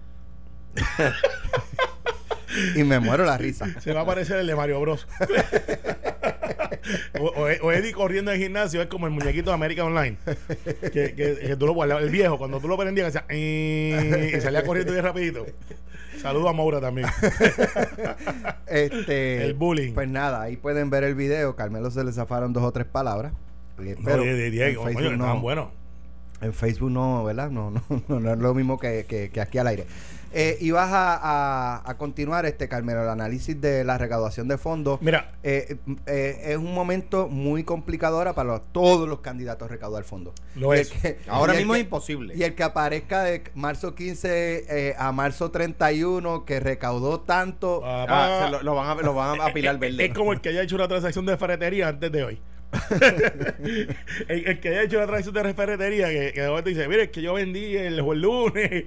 [2.77, 3.67] y me muero la risa.
[3.81, 5.07] Se va a parecer el de Mario Bros.
[7.21, 10.17] o, o- o Eddie corriendo en el gimnasio es como el muñequito de América Online.
[10.93, 14.93] Que, que- que tú lo el viejo, cuando tú lo prendías, "Eh", y salía corriendo
[14.93, 15.47] bien rapidito.
[16.21, 17.09] Saludo a Maura también.
[18.67, 19.93] Este, El bullying.
[19.93, 21.55] Pues nada, ahí pueden ver el video.
[21.55, 23.33] Carmelo se le zafaron dos o tres palabras.
[23.79, 25.69] Eh, No, Pero de, de Diego, en coño, Facebook estaban no, buenos.
[26.41, 27.51] en Facebook no, ¿verdad?
[27.51, 29.87] No, no, no, no es lo mismo que, que- que aquí al aire.
[30.37, 34.59] Eh, y vas a, a- a continuar, este Carmelo, el análisis de la recaudación de
[34.59, 35.01] fondos.
[35.01, 39.73] Mira, Eh, eh, es un momento muy complicado ahora para los- todos los candidatos a
[39.73, 40.35] recaudar fondos.
[40.57, 40.91] Lo Y es.
[40.91, 42.35] que- Ahora mismo que- es imposible.
[42.37, 47.83] Y el que aparezca de marzo 15 eh, a marzo 31, que recaudó tanto.
[47.85, 50.05] Ah, se lo, lo van a, lo van a apilar es, verde.
[50.07, 52.41] es como el que haya hecho una transacción de ferretería antes de hoy.
[54.29, 57.05] el, el que haya hecho una transacción de ferretería que, que de momento dice, mire,
[57.05, 58.85] es que yo vendí el, el lunes.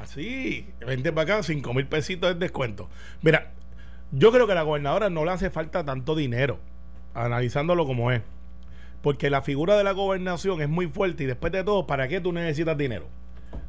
[0.00, 2.88] Así, vente para acá, 5 mil pesitos de descuento.
[3.22, 3.52] Mira,
[4.12, 6.58] yo creo que a la gobernadora no le hace falta tanto dinero,
[7.14, 8.22] analizándolo como es.
[9.02, 12.20] Porque la figura de la gobernación es muy fuerte y después de todo, ¿para qué
[12.20, 13.06] tú necesitas dinero?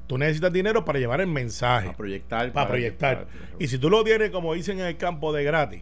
[0.07, 2.51] Tú necesitas dinero para llevar el mensaje Para proyectar.
[2.53, 3.27] para proyectar.
[3.59, 5.81] Y si tú lo tienes, como dicen en el campo, de gratis,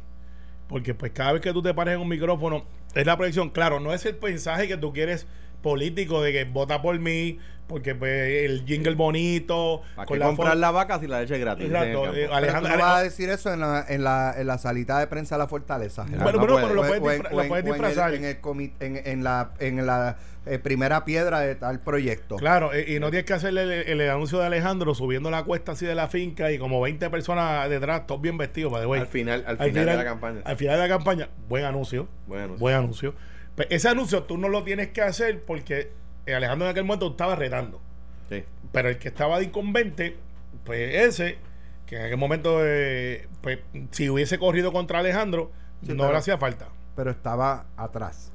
[0.67, 3.49] porque pues cada vez que tú te pares en un micrófono, es la proyección.
[3.49, 5.27] Claro, no es el mensaje que tú quieres
[5.63, 8.12] político de que vota por mí, porque pues
[8.45, 11.65] el jingle bonito, ¿Para con qué la comprar la vaca si la leche es gratis?
[11.65, 12.13] Exacto, el eh.
[12.23, 14.99] Pero Alejandro- tú no vas a decir eso en la, en la, en la salita
[14.99, 16.04] de prensa de la Fortaleza.
[16.06, 16.63] No, Bueno, no bueno, puede.
[16.67, 18.13] pero lo puedes, disfra- en- el- disfrazar.
[18.13, 22.36] En, el comi- en, en la, en la eh, primera piedra de tal proyecto.
[22.36, 25.43] Claro, eh, y no tienes que hacerle el, el- el anuncio de Alejandro subiendo la
[25.43, 28.99] cuesta así de la finca y como 20 personas detrás, todos bien vestidos, the way.
[28.99, 30.41] Al final, al final de la campaña.
[30.43, 32.10] Al final de la campaña, buen anuncio.
[32.28, 32.60] Buen anuncio.
[32.60, 33.13] Buen anuncio.
[33.56, 35.92] Pues ese anuncio tú no lo tienes que hacer porque
[36.28, 37.80] Alejandro en aquel momento estaba retando.
[38.30, 38.44] Sí.
[38.72, 40.18] Pero el que estaba de incumbente,
[40.63, 41.38] pues ese,
[41.86, 43.60] que en aquel momento, eh, pues
[43.92, 45.52] si hubiese corrido contra Alejandro,
[45.84, 46.68] Sí, no pero- le hacía falta.
[46.96, 48.32] Pero estaba atrás.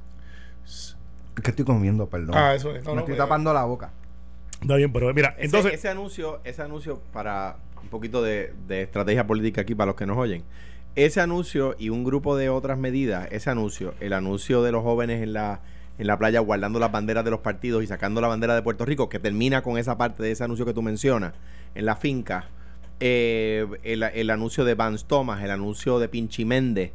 [0.65, 0.97] Es
[1.43, 2.35] que estoy comiendo, perdón.
[2.37, 2.83] Ah, eso es.
[2.83, 3.91] Me no, no, estoy eh, tapando la boca.
[4.61, 5.75] Está bien, pero mira, Ese- entonces.
[5.75, 10.05] ese anuncio, ese anuncio para un poquito de, de estrategia política aquí para los que
[10.07, 10.43] nos oyen.
[10.95, 15.23] Ese anuncio y un grupo de otras medidas, ese anuncio, el anuncio de los jóvenes
[15.23, 15.61] en la
[15.99, 18.85] en la playa guardando las banderas de los partidos y sacando la bandera de Puerto
[18.85, 21.35] Rico, que termina con esa parte de ese anuncio que tú mencionas,
[21.75, 22.49] en la finca,
[23.01, 26.93] eh, el, el anuncio de Vance Thomas, el anuncio de Pinchi Méndez,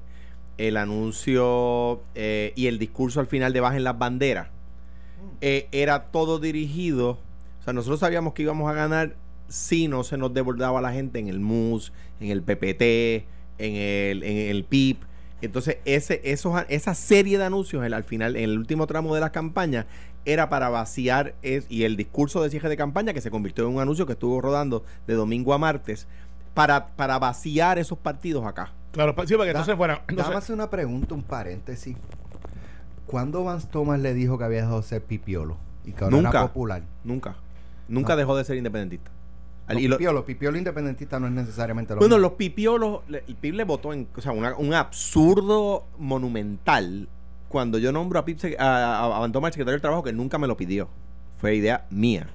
[0.57, 4.47] el anuncio eh, y el discurso al final de Bajen las banderas,
[5.41, 7.19] eh, era todo dirigido.
[7.59, 9.15] O sea, nosotros sabíamos que íbamos a ganar
[9.49, 13.27] si no se nos desbordaba la gente en el MUS, en el PPT,
[13.57, 14.97] en el, en el PIB.
[15.41, 19.19] Entonces, ese, esos, esa serie de anuncios el- al final, en el último tramo de
[19.21, 19.85] la campaña,
[20.25, 23.75] era para vaciar es, y el discurso de cierre de campaña, que se convirtió en
[23.75, 26.07] un anuncio que estuvo rodando de domingo a martes,
[26.53, 28.71] para, para vaciar esos partidos acá.
[28.93, 29.93] Claro, sí, para que entonces fuera.
[30.07, 31.97] Déjame Entonces, una pregunta, un paréntesis.
[33.05, 35.57] ¿Cuándo Vance Thomas le dijo que había dejado de ser pipiolo?
[35.85, 36.29] Y que ahora Nunca.
[36.29, 36.83] era popular.
[37.03, 37.35] Nunca.
[37.87, 38.17] Nunca No.
[38.17, 39.11] dejó de ser independentista.
[39.69, 42.27] Los Y lo- pipiolo, pipiolo independentista no es necesariamente lo bueno, mismo.
[42.29, 47.07] los pipiolos, el PIB le votó en, o sea, una- un absurdo monumental
[47.47, 50.47] cuando yo nombro a sec- a, a, a el secretario del Trabajo, que nunca me
[50.47, 50.89] lo pidió.
[51.37, 52.29] Fue idea mía.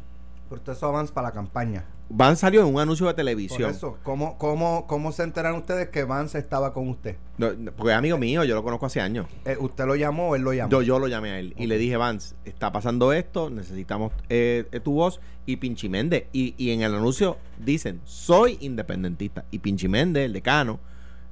[0.49, 1.85] Pero usted eso avanza para la campaña.
[2.11, 3.71] Van salió en un anuncio de Por televisión.
[3.71, 7.17] eso, ¿cómo, cómo, ¿cómo se enteraron ustedes que Vance estaba con usted?
[7.37, 9.27] No, no, porque es amigo mío, yo lo conozco hace años.
[9.45, 10.71] Eh, ¿Usted lo llamó o él lo llamó?
[10.71, 14.67] Yo, yo lo llamé a él y le dije, Vance, está pasando esto, necesitamos eh,
[14.73, 16.29] eh, tu voz y Pinchimende.
[16.33, 19.45] Y, y en el anuncio dicen, soy independentista.
[19.51, 20.81] Y Pinchimende, el decano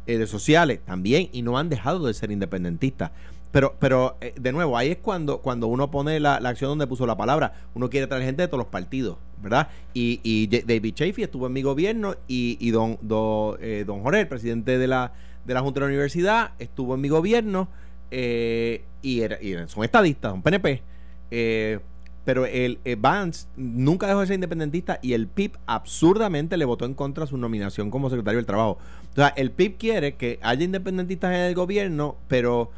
[0.06, 3.10] eh, de sociales, también, y no han dejado de ser independentistas.
[3.56, 6.86] Pero, pero eh, de nuevo, ahí es cuando, cuando uno pone la, la acción donde
[6.86, 7.54] puso la palabra.
[7.72, 9.68] Uno quiere traer gente de todos los partidos, ¿verdad?
[9.94, 14.20] Y, y David Chafee estuvo en mi gobierno y, y don, do- eh, don Jorge,
[14.20, 15.14] el presidente de la,
[15.46, 17.68] de la Junta de la Universidad, estuvo en mi gobierno
[18.10, 20.82] eh, y, era- y son estadistas, son PNP.
[21.30, 21.78] eh,
[22.26, 26.84] pero el eh, Vance nunca dejó de ser independentista y el PIB absurdamente le votó
[26.84, 28.78] en contra de su nominación como secretario del Trabajo.
[29.12, 32.70] O sea, el PIB quiere que haya independentistas en el gobierno, pero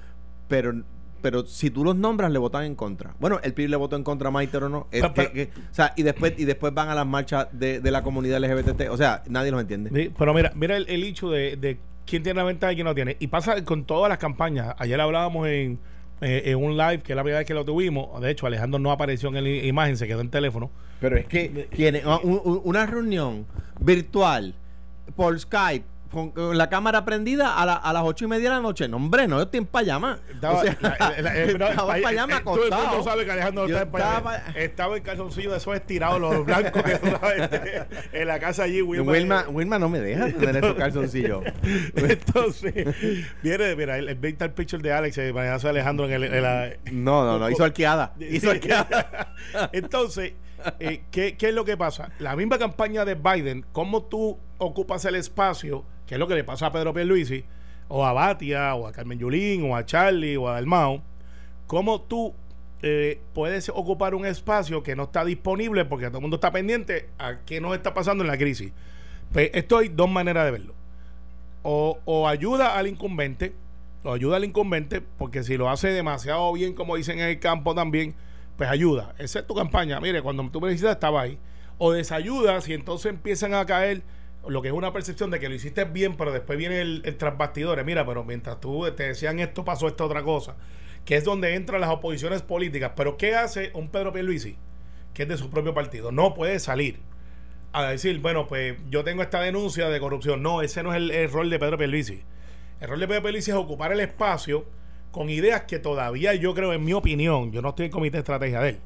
[0.49, 0.73] pero
[1.21, 3.13] pero si tú los nombras le votan en contra.
[3.19, 4.87] Bueno, el PIB le votó en contra a Maite o no.
[4.93, 8.03] Es Pero- o sea, y después y después van a las marchas de, de la
[8.05, 8.89] comunidad LGBT.
[8.91, 10.13] O sea, nadie los entiende.
[10.17, 12.95] Pero mira, mira el, el hecho de, de quién tiene la ventaja y quién no
[12.95, 13.17] tiene.
[13.19, 14.77] Y pasa con todas las campañas.
[14.79, 15.81] Ayer hablábamos en,
[16.21, 18.21] eh, en un live, que es la primera vez que lo tuvimos.
[18.23, 20.71] De hecho, Alejandro no apareció en la imagen, se quedó en teléfono.
[21.01, 23.45] Pero es que tiene un- una reunión
[23.81, 24.55] virtual
[25.17, 28.57] por Skype con, con la cámara prendida a, la- a las ocho y media de
[28.57, 28.89] la noche.
[28.89, 30.19] No, hombre, no, yo estoy en payama.
[30.33, 33.33] Estaba, O sea, la- la- eh, en eh, payama eh, Todo el mundo sabe que
[33.33, 34.37] Alejandro está en payama.
[34.37, 36.99] estaba- Estaba en calzoncillo de esos estirados, los blancos que
[38.21, 38.83] en la casa allí.
[38.83, 41.43] Wilma, Wilma, Wilma no me deja tener esos calzoncillos.
[41.97, 42.97] Entonces,
[43.43, 46.69] viene, mira, el, el picture de Alex, el payaso de Alejandro en, el, en la,
[46.93, 48.15] No, no, no, hizo arqueada.
[48.19, 49.35] Hizo arqueada.
[49.73, 50.33] Entonces,
[50.81, 52.11] eh, ¿qué, qué es lo que pasa?
[52.19, 56.43] La misma campaña de Biden, cómo tú ocupas el espacio, que es lo que le
[56.43, 57.45] pasa a Pedro Pierluisi,
[57.89, 61.03] o a Batia, o a Carmen Yulín, o a Charlie, o a Dalmao,
[61.67, 62.35] cómo tú
[62.81, 67.11] eh, puedes ocupar un espacio que no está disponible porque todo el mundo está pendiente
[67.19, 68.73] a qué nos está pasando en la crisis.
[69.33, 70.75] Pues esto hay dos maneras de verlo.
[71.63, 73.53] O, o ayuda al incumbente,
[74.03, 77.75] o ayuda al incumbente, porque si lo hace demasiado bien, como dicen en el campo
[77.75, 78.15] también,
[78.57, 79.15] pues ayuda.
[79.19, 80.01] Esa es tu campaña.
[80.01, 81.39] Mire, cuando tú me necesitas, estaba ahí.
[81.77, 84.03] O desayuda si entonces empiezan a caer
[84.49, 87.85] lo que es una percepción de que lo hiciste bien, pero después viene el, el.
[87.85, 90.57] Mira, pero mientras tú te decían esto, pasó esta otra cosa.
[91.05, 92.93] Que es donde entran las oposiciones políticas.
[92.97, 94.57] Pero ¿qué hace un Pedro Pierluisi?
[95.15, 96.13] Que es de su propio partido.
[96.13, 97.01] No puede salir
[97.73, 100.43] a decir, bueno, pues yo tengo esta denuncia de corrupción.
[100.43, 102.23] No, ese no es el, el rol de Pedro Pierluisi.
[102.81, 104.67] El rol de Pedro Pierluisi es ocupar el espacio
[105.11, 108.21] con ideas que todavía yo creo, en mi opinión, yo no estoy en comité de
[108.21, 108.79] estrategia de él,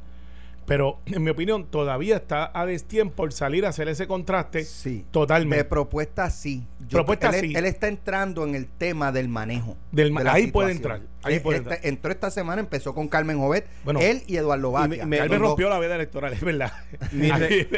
[0.66, 4.98] pero en mi opinión todavía está a destiempo por salir a hacer ese contraste Sí.
[4.98, 5.64] De totalmente.
[5.64, 6.66] propuesta sí.
[6.88, 7.52] Yo- Propuesta él, sí.
[7.56, 9.76] él está entrando en el tema del manejo.
[9.90, 11.76] Del de la ahí puede entrar, ahí Él- puede él entrar.
[11.78, 15.06] está- entró esta semana, empezó con Carmen Jovet, Bueno, él y Eduardo Batia.
[15.06, 16.72] me- Los dos- rompió la veda electoral, es verdad.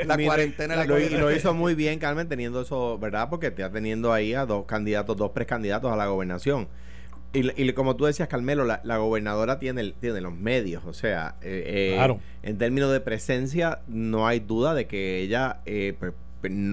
[0.07, 3.29] La mi cuarentena re- la y lo hizo muy bien, Carmen, teniendo eso, ¿verdad?
[3.29, 6.69] Porque está teniendo ahí a dos candidatos, dos precandidatos a la gobernación.
[7.35, 11.35] Y, y como tú decías, Carmelo, la, la gobernadora tiene, tiene los medios, o sea,
[11.43, 12.21] eh, eh, Claro.
[12.43, 15.95] en términos de presencia, no hay duda de que ella eh,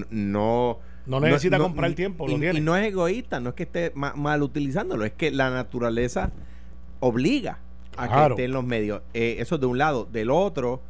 [0.09, 0.79] no...
[1.07, 2.59] No necesita comprar tiempo, y, lo tiene.
[2.59, 6.31] y no es egoísta, no es que esté ma- mal utilizándolo, es que la naturaleza
[6.99, 7.57] obliga
[7.97, 8.35] a que Claro.
[8.35, 9.01] esté en los medios.
[9.13, 10.05] Eso de un lado.
[10.05, 10.81] Del otro,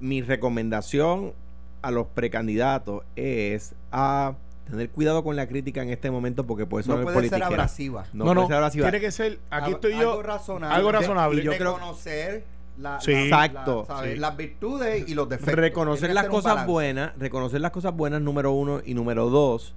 [0.00, 1.34] mi recomendación
[1.82, 4.34] a los precandidatos es a
[4.68, 8.04] tener cuidado con la crítica en este momento porque puede no sonar puede ser abrasiva.
[8.12, 8.90] No, No, no, puede ser abrasiva.
[8.90, 10.74] tiene que ser, aquí Algo- estoy yo, algo razonable.
[10.76, 11.40] algo De- razonable.
[11.40, 12.44] y yo creo- reconocer
[12.78, 13.12] la- Sí.
[13.12, 13.86] la- Exacto.
[13.88, 14.14] la- ¿sabes?
[14.14, 14.18] Sí.
[14.18, 15.54] las virtudes y los defectos.
[15.54, 19.74] reconocer las cosas buenas, reconocer las cosas buenas, número uno, y número dos,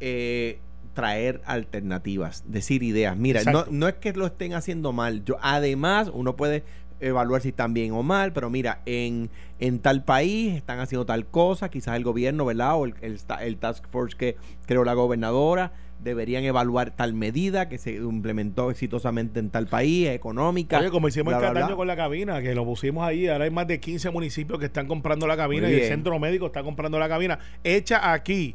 [0.00, 0.58] eh,
[0.94, 3.16] traer alternativas, decir ideas.
[3.16, 5.24] Mira, no, no es que lo estén haciendo mal.
[5.24, 6.62] Yo, además, uno puede
[7.00, 11.26] evaluar si están bien o mal, pero mira, en, en tal país están haciendo tal
[11.26, 12.76] cosa, quizás el gobierno, ¿verdad?
[12.76, 15.72] O el, el, el task force que creó la gobernadora
[16.04, 20.78] deberían evaluar tal medida que se implementó exitosamente en tal país, económica.
[20.78, 21.76] Oye, como hicimos bla, bla, Cataño bla.
[21.76, 24.86] con la cabina, que lo pusimos ahí, ahora hay más de 15 municipios que están
[24.86, 28.54] comprando la cabina y el centro médico está comprando la cabina, hecha aquí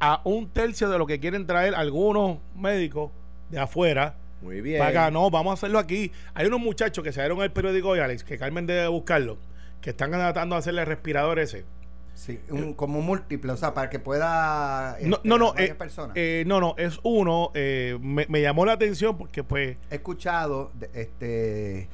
[0.00, 3.10] a un tercio de lo que quieren traer algunos médicos
[3.50, 4.16] de afuera.
[4.42, 4.78] Muy bien.
[4.78, 6.12] Para acá, no, vamos a hacerlo aquí.
[6.34, 9.38] Hay unos muchachos que salieron al periódico hoy, Alex, que Carmen debe buscarlo,
[9.80, 11.64] que están tratando de hacerle el respirador ese.
[12.14, 14.96] Sí, un- como múltiple, o sea, para que pueda.
[15.02, 16.12] No, este, no, no, varias eh, personas.
[16.16, 17.50] eh, no, no, es uno.
[17.54, 21.88] eh, me, me llamó la atención porque, pues, He escuchado de- este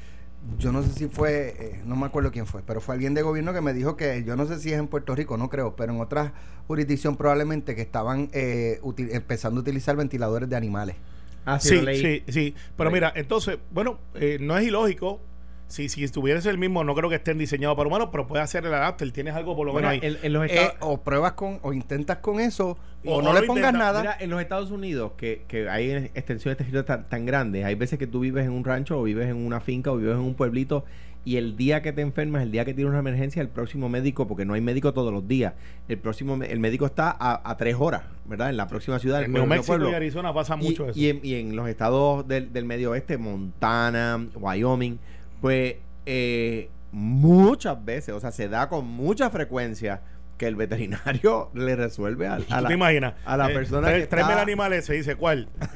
[0.58, 3.22] yo no sé si fue, eh, no me acuerdo quién fue, pero fue alguien de
[3.22, 5.74] gobierno que me dijo que yo no sé si es en Puerto Rico, no creo,
[5.74, 6.32] pero en otras
[6.66, 8.78] jurisdicción probablemente que estaban eh,
[9.10, 10.96] empezando a utilizar ventiladores de animales.
[11.44, 15.20] Ah, sí, sí, sí, Pero mira, entonces, bueno, eh, no es ilógico
[15.66, 18.64] si, si estuviese el mismo, no creo que estén diseñados para humanos, pero puede hacer
[18.64, 19.10] el adapter.
[19.12, 20.00] Tienes algo por lo menos ahí.
[20.02, 24.00] Eh, o pruebas con, o intentas con eso, o, no, le pongas nada.
[24.00, 27.98] Mira, en los Estados Unidos, que, que hay extensiones de tan, tan grandes, hay veces
[27.98, 30.34] que tú vives en un rancho, o vives en una finca, o vives en un
[30.34, 30.84] pueblito,
[31.24, 34.26] y el día que te enfermas, el día que tienes una emergencia, el próximo médico,
[34.26, 35.54] porque no hay médico todos los días,
[35.88, 38.50] el próximo el médico está a, tres horas, ¿verdad?
[38.50, 39.22] En la próxima ciudad.
[39.22, 40.98] En Nuevo México y Arizona pasa mucho eso.
[40.98, 44.98] Y en, y en, los estados del, del medio oeste, Montana, Wyoming,
[45.40, 50.02] pues eh, muchas veces, o sea, se da con mucha frecuencia
[50.36, 53.14] que el veterinario le resuelve a, a la, te imaginas?
[53.24, 54.32] a la eh, persona que está...
[54.32, 55.48] el animal ese dice ¿cuál?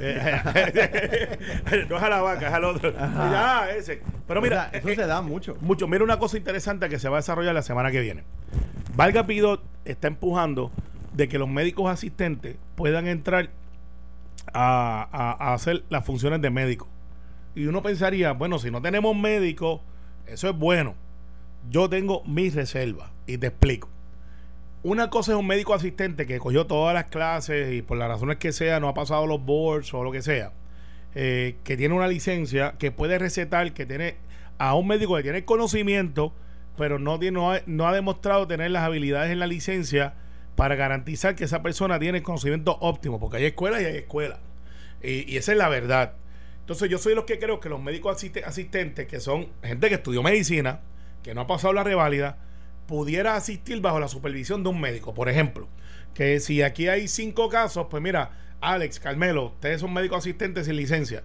[1.88, 5.20] no es a la vaca es al otro ah, ese pero mira eso se da
[5.20, 8.24] mucho mucho mira una cosa interesante que se va a desarrollar la semana que viene
[8.94, 10.70] Valga Pido está empujando
[11.14, 13.50] de que los médicos asistentes puedan entrar
[14.52, 16.88] a, a hacer las funciones de médico
[17.58, 19.82] y uno pensaría, bueno, si no tenemos médico,
[20.28, 20.94] eso es bueno.
[21.70, 23.88] Yo tengo mis reservas y te explico.
[24.88, 28.38] Una cosa es un médico asistente que cogió todas las clases y por las razones
[28.38, 30.52] que sea no ha pasado los boards o lo que sea,
[31.14, 34.16] eh, que tiene una licencia, que puede recetar, que tiene
[34.56, 36.32] a un médico que tiene conocimiento,
[36.78, 40.14] pero no, tiene, no, ha, demostrado tener las habilidades en la licencia
[40.56, 44.38] para garantizar que esa persona tiene el conocimiento óptimo, porque hay escuelas y hay escuelas.
[45.02, 46.14] Y, y esa es la verdad.
[46.60, 50.22] Entonces yo soy los que creo que los médicos asistentes, que son gente que estudió
[50.22, 50.80] medicina,
[51.22, 52.38] que no ha pasado la reválida,
[52.88, 55.14] pudiera asistir bajo la supervisión de un médico.
[55.14, 55.68] Por ejemplo,
[56.14, 58.30] que si aquí hay cinco casos, pues mira,
[58.60, 61.22] Alex, Carmelo, ustedes son médicos asistentes sin licencia.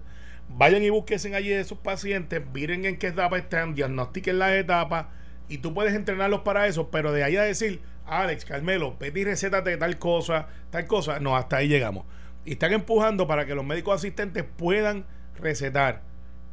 [0.50, 5.06] Vayan y busquen allí de sus pacientes, miren en qué etapa están, diagnostiquen las etapas
[5.48, 9.64] y tú puedes entrenarlos para eso, pero de ahí a decir, Alex, Carmelo, pedí recetas
[9.64, 12.04] de tal cosa, tal cosa, no, hasta ahí llegamos.
[12.44, 15.06] Y están empujando para que los médicos asistentes puedan
[15.40, 16.02] recetar.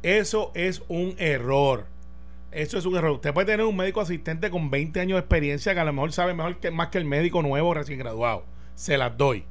[0.02, 1.91] Eso es un error.
[2.52, 3.12] Eso es un error.
[3.12, 6.12] Usted puede tener un médico asistente con 20 años de experiencia que a lo mejor
[6.12, 8.44] sabe mejor que más que el médico nuevo recién graduado.
[8.74, 9.44] Se las doy.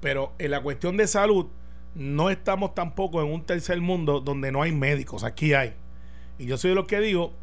[0.00, 1.48] Pero en la cuestión de salud,
[1.94, 5.22] no estamos tampoco en un tercer mundo donde no hay médicos.
[5.22, 5.74] Aquí hay.
[6.38, 7.34] Y yo soy de los que digo,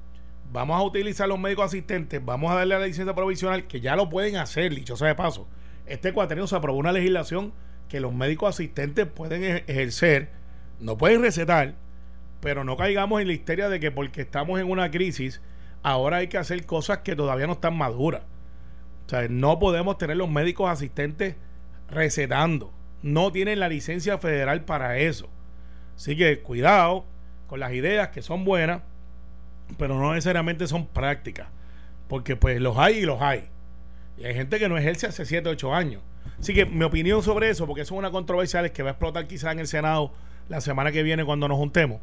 [0.52, 3.96] vamos a utilizar los médicos asistentes, vamos a darle a la licencia provisional, que ya
[3.96, 5.48] lo pueden hacer, dicho sea de paso.
[5.86, 7.54] Este cuatrenio se aprobó una legislación
[7.88, 10.32] que los médicos asistentes pueden ejercer
[10.80, 11.76] no pueden recetar,
[12.42, 15.42] pero no caigamos en la histeria de que porque estamos en una crisis,
[15.84, 18.24] ahora hay que hacer cosas que todavía no están maduras.
[19.06, 21.36] O sea, no podemos tener los médicos asistentes
[21.90, 22.74] recetando.
[23.02, 25.30] No tienen la licencia federal para eso.
[25.96, 27.06] Así que cuidado
[27.48, 28.82] con las ideas que son buenas,
[29.78, 31.48] pero no necesariamente son prácticas.
[32.08, 33.46] Porque pues los hay y los hay.
[34.18, 36.02] Y hay gente que no ejerce hace 7, 8 años.
[36.40, 39.28] Así que mi opinión sobre eso, porque eso es una controversia que va a explotar
[39.28, 40.12] quizás en el Senado
[40.50, 42.00] la semana que viene cuando nos juntemos.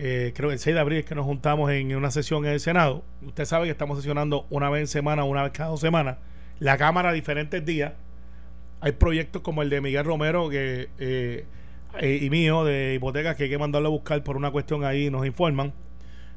[0.00, 2.52] Eh, creo que el 6 de abril es que nos juntamos en una sesión en
[2.52, 3.02] el Senado.
[3.26, 6.18] Usted sabe que estamos sesionando una vez en semana, una vez cada dos semanas.
[6.60, 7.94] La Cámara diferentes días.
[8.80, 11.44] Hay proyectos como el de Miguel Romero que, eh,
[12.00, 15.10] eh, y mío de hipotecas que hay que mandarlo a buscar por una cuestión ahí,
[15.10, 15.72] nos informan.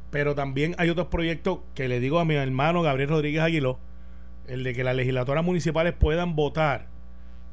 [0.10, 3.80] Pero también hay otros proyectos que le digo a mi hermano Gabriel Rodríguez Aguiló,
[4.48, 6.88] el de que las legislaturas municipales puedan votar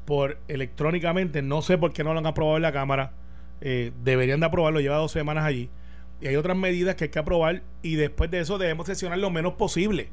[0.05, 1.43] por electrónicamente.
[1.43, 3.13] No sé por qué no lo han aprobado en la Cámara
[3.61, 5.69] eh, deberían de aprobarlo, lleva dos semanas allí.
[6.21, 9.29] Y hay otras medidas que hay que aprobar y después de eso debemos sesionar lo
[9.29, 10.09] menos posible.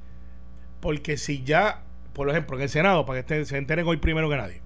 [0.80, 1.82] Porque si ya,
[2.12, 4.60] por ejemplo, en el Senado, para que se enteren hoy primero que nadie,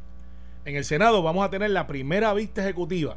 [0.64, 3.16] en el Senado vamos a tener la primera vista ejecutiva.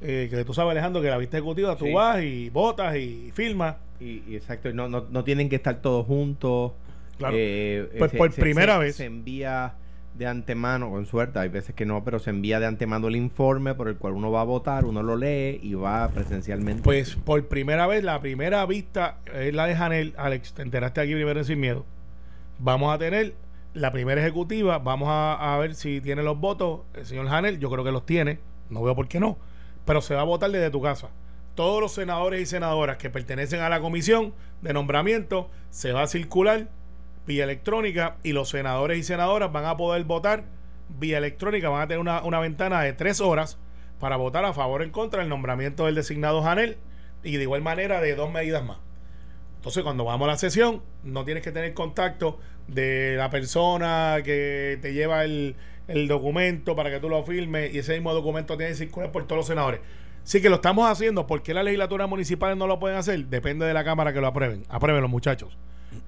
[0.00, 3.76] Eh, que tú sabes, Alejandro, que la vista ejecutiva tú vas y votas y firmas.
[4.00, 6.72] Y, exacto, no, no, no, tienen que estar todos juntos.
[7.18, 7.36] Claro.
[7.38, 8.96] Eh, pues por primera vez.
[8.96, 9.74] Se envía
[10.14, 13.74] de antemano, con suerte, hay veces que no, pero se envía de antemano el informe
[13.74, 16.82] por el cual uno va a votar, uno lo lee y va presencialmente.
[16.82, 21.14] Pues por primera vez, la primera vista es la de Janel, Alex, te enteraste aquí
[21.14, 21.84] primero sin miedo.
[22.58, 23.34] Vamos a tener
[23.74, 27.84] la primera ejecutiva, vamos a, ver si tiene los votos el señor Janel, yo creo
[27.84, 28.38] que los tiene,
[28.68, 29.38] no veo por qué no,
[29.86, 31.08] pero se va a votar desde tu casa.
[31.54, 36.06] Todos los senadores y senadoras que pertenecen a la comisión de nombramiento se va a
[36.06, 36.68] circular
[37.26, 40.44] vía electrónica y los senadores y senadoras van a poder votar
[40.88, 43.58] vía electrónica, van a tener una, una ventana de tres horas
[43.98, 46.76] para votar a favor o en contra del nombramiento del designado Janel
[47.22, 48.78] y de igual manera de dos medidas más.
[49.56, 54.78] Entonces, cuando vamos a la sesión, no tienes que tener contacto de la persona que
[54.82, 55.54] te lleva el,
[55.86, 59.24] el documento para que tú lo firmes y ese mismo documento tiene que circular por
[59.24, 59.80] todos los senadores.
[60.24, 61.26] Sí que lo estamos haciendo.
[61.26, 63.26] ¿Por qué las legislaturas municipales no lo pueden hacer?
[63.26, 64.64] Depende de la Cámara que lo aprueben.
[64.68, 65.56] Aprueben los muchachos.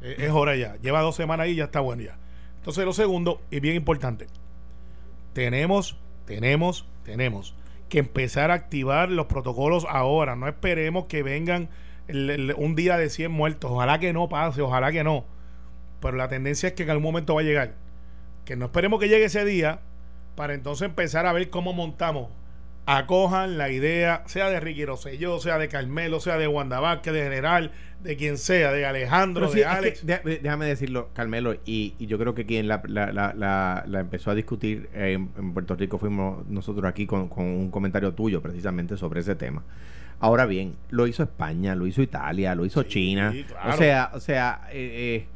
[0.03, 0.77] Eh, es hora ya.
[0.77, 2.17] Lleva dos semanas y ya está bueno ya.
[2.57, 4.27] Entonces lo segundo, y bien importante,
[5.33, 7.55] tenemos, tenemos, tenemos
[7.89, 10.37] que empezar a activar los protocolos ahora.
[10.37, 11.69] No esperemos que vengan
[12.09, 13.71] un día de 100 muertos.
[13.71, 15.25] Ojalá que no pase, ojalá que no.
[16.01, 17.75] Pero la tendencia es que en algún momento va a llegar.
[18.45, 19.81] Que no esperemos que llegue ese día
[20.37, 22.29] para entonces empezar a ver cómo montamos
[22.87, 27.23] acojan la idea, sea de Ricky Rosselló, sea de Carmelo, sea de Wanda Vázquez, de
[27.23, 27.73] General,
[28.05, 30.07] de quien sea, de Alejandro, de Alex.
[30.07, 35.75] déjame decirlo, Carmelo, y, yo creo que quien la, la, empezó a discutir en, Puerto
[35.75, 39.63] Rico fuimos nosotros aquí con, un comentario tuyo precisamente sobre ese tema.
[40.21, 43.35] Ahora bien, lo hizo España, lo hizo Italia, lo hizo China.
[43.67, 45.35] O sea, o sea, eh, eh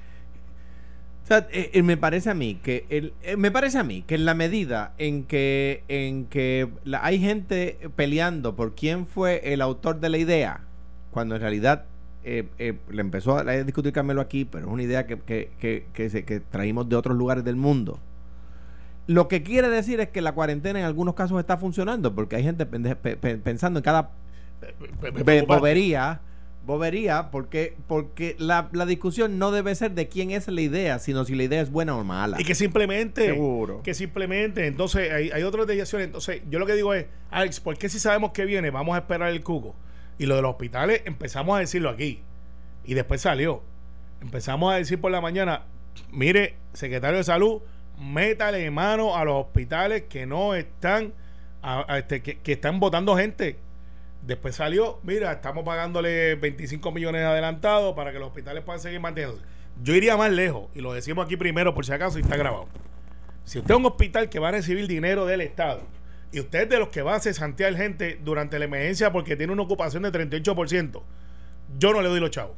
[1.25, 4.01] o sea, eh, eh, me parece a mí que el, eh, me parece a mí
[4.01, 9.61] que en la medida en que en que hay gente peleando por quién fue el
[9.61, 10.63] autor de la idea,
[11.11, 11.85] cuando en realidad
[12.29, 16.89] le empezó a, discutir Carmelo aquí, pero es una idea que, que, que, que, traímos
[16.89, 17.99] de otros lugares del mundo.
[19.07, 22.43] Lo que quiere decir es que la cuarentena en algunos casos está funcionando, porque hay
[22.43, 24.11] gente pensando en cada
[25.47, 26.21] bobería
[26.69, 31.35] bobería porque, porque la, discusión no debe ser de quién es la idea, sino si
[31.35, 32.39] la idea es buena o mala.
[32.39, 33.83] Y que simplemente, Seguro.
[33.83, 36.09] que simplemente, entonces hay, hay otras desviaciones.
[36.09, 38.99] Entonces, yo lo que digo es, Alex, ¿por qué si sabemos que viene, vamos a
[38.99, 39.75] esperar el cuco?
[40.19, 42.23] Y lo de los hospitales empezamos a decirlo aquí.
[42.85, 43.63] Y después salió.
[44.21, 45.63] Empezamos a decir por la mañana,
[46.11, 47.63] mire, secretario de salud,
[47.99, 51.13] métale mano a los hospitales que no están,
[51.89, 53.59] este, que, que están votando gente
[54.23, 59.43] Después salió, mira, estamos pagándole 25 millones adelantados para que los hospitales puedan seguir manteniéndose.
[59.83, 62.67] Yo iría más lejos, y lo decimos aquí primero por si acaso y está grabado.
[63.45, 65.83] Si usted es un hospital que va a recibir dinero del Estado,
[66.33, 69.53] y usted es de los que va a cesantear gente durante la emergencia porque tiene
[69.53, 71.03] una ocupación de 38%,
[71.79, 72.57] yo no le doy los chavos.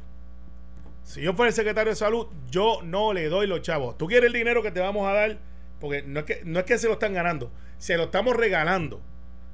[1.03, 3.97] Si yo fuera el secretario de salud, yo no le doy los chavos.
[3.97, 5.39] Tú quieres el dinero que te vamos a dar,
[5.79, 9.01] porque no es que, no es que se lo están ganando, se lo estamos regalando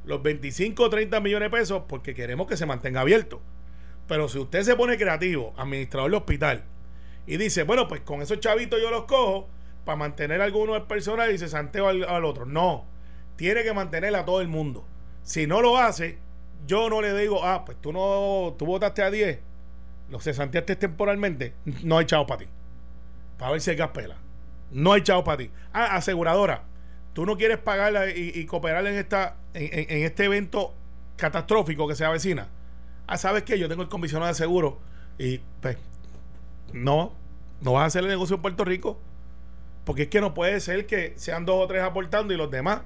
[0.06, 3.42] los 25 o 30 millones de pesos porque queremos que se mantenga abierto.
[4.08, 6.64] Pero si usted se pone creativo, administrador del hospital,
[7.26, 9.50] y dice, bueno, pues con esos chavitos yo los cojo
[9.84, 12.46] para mantener a alguno del personal y se santeo al, otro.
[12.46, 12.86] No,
[13.38, 14.86] tiene que mantener a todo el mundo.
[15.24, 16.18] Si no lo hace,
[16.66, 19.40] yo no le digo, ah, pues tú no, tú votaste a 10,
[20.10, 22.48] los cesanteaste temporalmente, no hay chavo para ti.
[23.38, 24.18] Para ver si hay gaspela.
[24.72, 25.52] No hay chavo para ti.
[25.72, 26.66] Ah, aseguradora
[27.18, 30.76] tú no quieres pagarla y, cooperar en, esta, en, este evento
[31.16, 32.48] catastrófico que se avecina.
[33.08, 33.58] Ah, ¿sabes qué?
[33.58, 34.78] Yo tengo el comisionado de seguro
[35.18, 35.78] y pues
[36.74, 37.14] no,
[37.60, 39.02] no vas a hacer el negocio en Puerto Rico.
[39.84, 42.82] Porque es que no puede ser que sean dos o tres aportando y los demás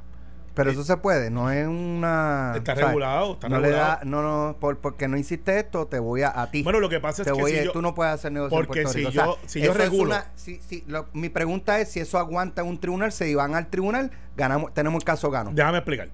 [0.54, 2.54] pero eso se puede, no es una.
[2.56, 3.84] Está regulado, está no regulado.
[3.84, 6.62] Le da, no, no, por, porque no hiciste esto, te voy a, a ti.
[6.64, 9.00] Bueno, lo que pasa es que si tú no puedes hacer negocio porque en Puerto
[9.00, 9.12] si Rico.
[9.12, 10.16] Yo, si yo regulo.
[10.36, 14.74] si, si, mi pregunta es si eso aguanta un tribunal, si van al tribunal, ganamos,
[14.74, 15.52] tenemos el caso gano.
[15.54, 16.10] Déjame explicar.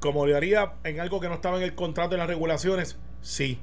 [0.00, 3.60] Como le haría en algo que no estaba en el contrato de las regulaciones, sí.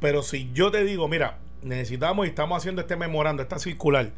[0.00, 4.12] Pero si yo te digo, mira, necesitamos y estamos haciendo este memorando, esta circular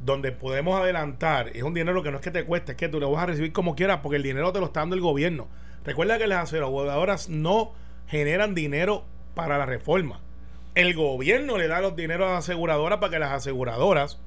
[0.00, 3.00] donde podemos adelantar, es un dinero que no es que te cueste, es que tú
[3.00, 5.48] lo vas a recibir como quieras, porque el dinero te lo está dando el gobierno.
[5.84, 7.72] Recuerda que las aseguradoras no
[8.06, 10.20] generan dinero para la reforma.
[10.74, 14.20] El gobierno le da los dineros a las aseguradoras para que las aseguradoras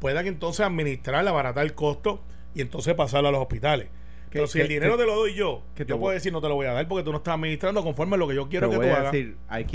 [0.00, 2.22] puedan entonces administrar, abaratar el costo
[2.54, 3.88] y entonces pasarlo a los hospitales.
[4.30, 6.54] Pero si el dinero te lo doy yo, que yo puedo decir no te lo
[6.54, 8.76] voy a dar porque tú no estás administrando conforme a lo que yo quiero que
[8.76, 9.14] tú hagas.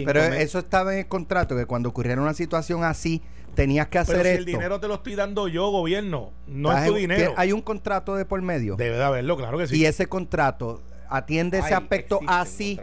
[0.05, 3.21] Pero eso estaba en el contrato, que cuando ocurriera una situación así,
[3.53, 6.87] tenías que hacer Pero si el dinero te lo estoy dando yo, gobierno, no es
[6.87, 7.33] tu dinero.
[7.37, 8.75] Hay un contrato de por medio.
[8.75, 9.77] Debe de haberlo, claro que sí.
[9.77, 12.79] Y ese contrato atiende ese aspecto así.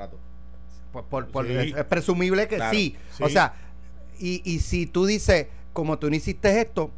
[1.09, 2.97] Por, Es presumible que sí.
[3.21, 3.55] O sea,
[4.19, 6.91] y, y si tú dices, como tú no hiciste esto,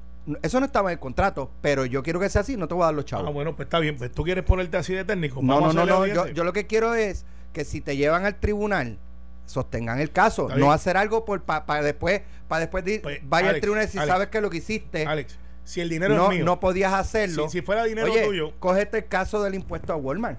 [0.43, 2.83] eso no estaba en el contrato, pero yo quiero que sea así, no te voy
[2.83, 3.27] a dar los chavos.
[3.29, 3.97] Ah, bueno, pues está bien.
[3.97, 5.41] Pues tú quieres ponerte así de técnico.
[5.43, 6.07] No, no, no, no.
[6.07, 8.99] Yo, yo, lo que quiero es que si te llevan al tribunal,
[9.47, 13.89] sostengan el caso, no hacer algo por para después para después pues, vaya al tribunal
[13.89, 15.07] si sabes que lo que hiciste.
[15.07, 17.49] Alex, si el dinero no, es mío, no podías hacerlo.
[17.49, 20.39] Si, fuera dinero oye, tuyo, cógete el caso del impuesto a Walmart.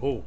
[0.00, 0.20] Uh,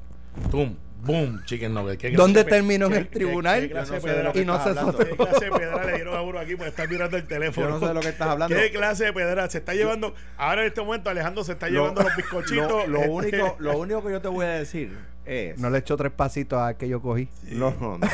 [0.51, 2.14] tum, boom, chicken nugget.
[2.14, 3.66] ¿Dónde terminó en el tribunal?
[3.66, 7.18] y no se ¿Qué clase de pedra le dieron a uno aquí por estar mirando
[7.18, 7.68] el teléfono?
[7.68, 8.56] Yo no sé de lo que estás hablando.
[8.56, 9.50] ¿Qué clase de pedra?
[9.50, 12.88] Se está llevando, ahora en este momento Alejandro se está llevando los bizcochitos.
[12.88, 15.58] Lo, único, lo único que yo te voy a decir es...
[15.60, 17.30] No le echo tres pasitos a que yo cogí.
[17.43, 18.08] No, no, no.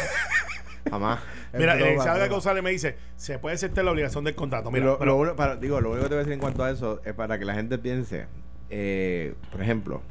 [0.89, 1.19] Jamás.
[1.53, 4.71] Mira, eh, Salga González me dice, se puede aceptar la obligación del contrato.
[4.71, 6.71] Mira, lo, pero, para, digo, lo único que te voy a decir en cuanto a
[6.71, 8.25] eso es para que la gente piense,
[8.69, 10.01] eh, por ejemplo,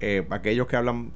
[0.00, 1.12] eh, aquellos que hablan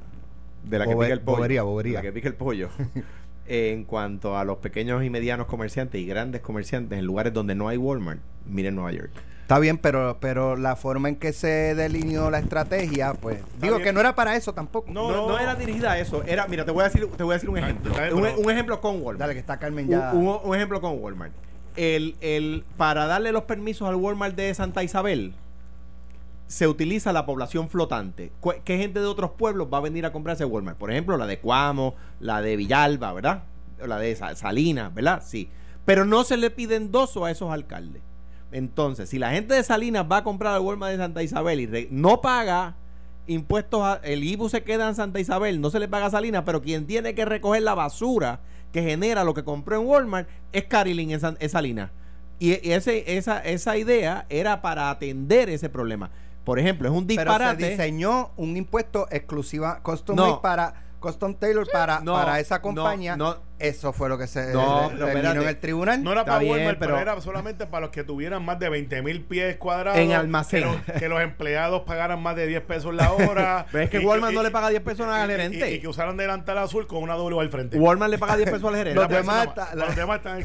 [0.69, 1.37] de la que Bobe- pica el pollo.
[1.39, 1.95] bobería, de bobería.
[1.99, 2.69] la que pica el pollo.
[3.47, 7.69] en cuanto a los pequeños y medianos comerciantes y grandes comerciantes en lugares donde no
[7.69, 9.11] hay Walmart, miren Nueva York.
[9.43, 13.87] Está bien, pero, pero la forma en que se delineó la estrategia, pues digo bien.
[13.87, 14.91] que no era para eso tampoco.
[14.93, 16.23] No, No, no era dirigida a eso.
[16.25, 17.95] Era, mira, te voy a decir, te voy a decir un ejemplo.
[17.95, 19.19] bien, Un, ejemplo con Walmart.
[19.21, 20.13] Dale, que está Carmen Un, ya.
[20.13, 21.33] un- un ejemplo con Walmart.
[21.77, 25.33] El, el, para darle los permisos al Walmart de Santa Isabel,
[26.49, 28.33] se utiliza la población flotante.
[28.65, 30.77] ¿Qué gente de otros pueblos va a venir a comprarse Walmart?
[30.79, 33.45] Por ejemplo, la de Cuamo, la de Villalba, ¿verdad?
[33.87, 35.23] La de Sa- Salinas, ¿verdad?
[35.25, 35.49] Sí.
[35.85, 38.03] Pero no se le pide endoso a esos alcaldes.
[38.51, 41.89] Entonces, si la gente de Salinas va a comprar al Walmart de Santa Isabel y
[41.91, 42.75] no paga
[43.27, 46.45] impuestos, a- el IBU se queda en Santa Isabel, no se le paga a Salinas,
[46.47, 48.41] pero quien tiene que recoger la basura
[48.73, 51.91] que genera lo que compró en Walmart es Carilyn en, Salinas.
[52.39, 56.11] Y, esa, esa idea era para atender ese problema.
[56.49, 57.69] Por ejemplo, es un pero se disparate.
[57.73, 60.27] diseñó un impuesto exclusiva, custom No.
[60.29, 63.19] made para custom tailor para, No, para esa compañía.
[63.19, 63.37] no.
[63.59, 66.03] Eso fue lo que se No, en el tribunal.
[66.03, 68.59] No era Está para bien, Walmart, pero, pero- era solamente para los que tuvieran más
[68.59, 69.99] de 20 mil pies cuadrados.
[69.99, 70.63] En almacén.
[70.63, 73.67] Que los, que los empleados pagaran más de 10 pesos la hora.
[73.73, 75.71] Pero es que y- Walmart y- no le paga 10 pesos al y- y- gerente.
[75.75, 77.79] Y, que usaran delantal azul con una W al frente.
[77.79, 79.01] Walmart le paga 10 pesos al gerente.
[79.01, 80.45] Los demás los demás están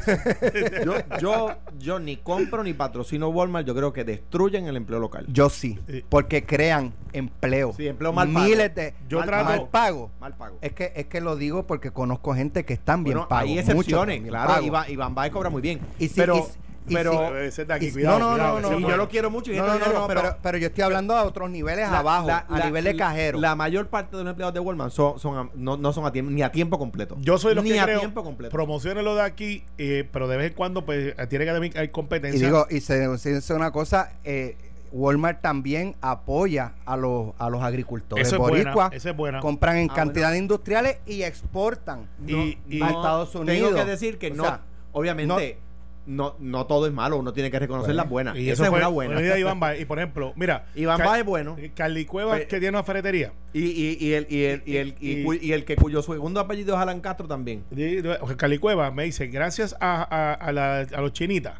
[0.84, 3.66] yo, yo, yo ni compro ni patrocino Walmart.
[3.66, 5.24] Yo creo que destruyen el empleo local.
[5.28, 6.04] Yo sí, Sí.
[6.08, 7.72] porque crean empleo.
[7.76, 8.44] Sí, empleo mal pago.
[8.46, 10.10] Miles de Yo mal, trato- mal pago.
[10.20, 10.58] Mal pago.
[10.62, 13.50] Es que, es que lo digo porque conozco gente que están bien Bueno, pagos.
[13.50, 14.48] hay excepciones, bien claro.
[14.48, 14.66] pagos.
[14.66, 15.80] Iván, Iván Baez cobra muy bien.
[15.98, 16.46] Y si- pero,
[16.86, 19.66] y pero de aquí, cuidado, no, no, no, no, yo lo quiero mucho y No,
[19.66, 22.38] no, lo no, no, pero, pero yo estoy hablando a otros niveles la- abajo, la-
[22.38, 23.38] a la- nivel de cajero.
[23.40, 26.12] La mayor parte de los empleados de Walmart son, son a- no, no son a
[26.12, 27.16] tiempo, ni a tiempo completo.
[27.20, 28.52] Yo soy lo ni que a creo, tiempo completo.
[28.52, 31.88] promocionenlo de aquí, eh, pero de vez en cuando pues tiene que haber hay y
[31.88, 32.46] competencia.
[32.46, 34.56] digo, y se, se dice una cosa, eh,
[34.96, 38.92] Walmart también apoya a los, a los agricultores Eso es buena, boricuas.
[38.92, 39.40] esa es buena.
[39.40, 42.08] Compran en Ah, cantidades industriales y exportan.
[42.26, 43.70] Y- y- a Estados Unidos.
[43.70, 44.60] Tengo que decir que O no, sea,
[44.92, 45.58] obviamente,
[46.06, 47.16] no, no, todo es malo.
[47.18, 48.36] Uno tiene que reconocer Bueno, las buenas.
[48.36, 49.08] y Esa eso es una buena.
[49.14, 49.80] buena idea de Iván Baez.
[49.80, 51.56] Y por ejemplo, mira, Iván Car- Baez es bueno.
[51.74, 53.32] Carly Cuevas, Pe- que tiene una ferretería.
[53.52, 56.74] Y, y, y el, y, el, y, el, y, Y- el que cuyo segundo apellido
[56.76, 57.64] es Alan Castro también.
[57.74, 58.02] Y- y-
[58.36, 61.54] Carly Cuevas me dice, gracias a, a- a la- a los chinitas,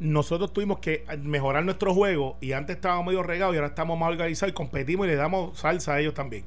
[0.00, 4.08] nosotros tuvimos que mejorar nuestro juego y antes estábamos medio regados y ahora estamos más
[4.08, 6.44] organizados y competimos y le damos salsa a ellos también.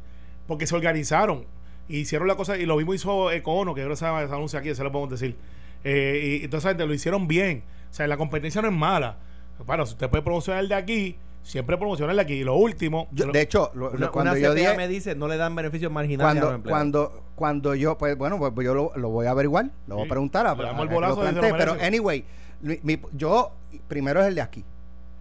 [0.48, 1.46] Porque se organizaron
[1.88, 4.74] y hicieron la cosa y lo mismo hizo Econo, que yo no se anuncia aquí,
[4.74, 5.36] se lo podemos decir.
[5.84, 7.64] Eh, y entonces gente, lo hicieron bien.
[7.90, 9.18] O sea, la competencia no es mala.
[9.66, 12.34] Bueno, si usted puede promocionar el de aquí, siempre promociona el de aquí.
[12.34, 15.14] Y lo último, Yo- lo- de hecho, lo- Una, cuando una yo dije, me dice
[15.14, 16.80] no le dan beneficios marginales a los cuando, empleados.
[17.12, 20.10] cuando, cuando yo, pues bueno, pues yo lo, lo voy a averiguar, lo voy a
[20.10, 21.22] preguntar, a, Le damos a- el a bolazo
[21.58, 22.24] pero anyway,
[22.84, 23.52] mi- yo
[23.88, 24.64] primero es el de aquí,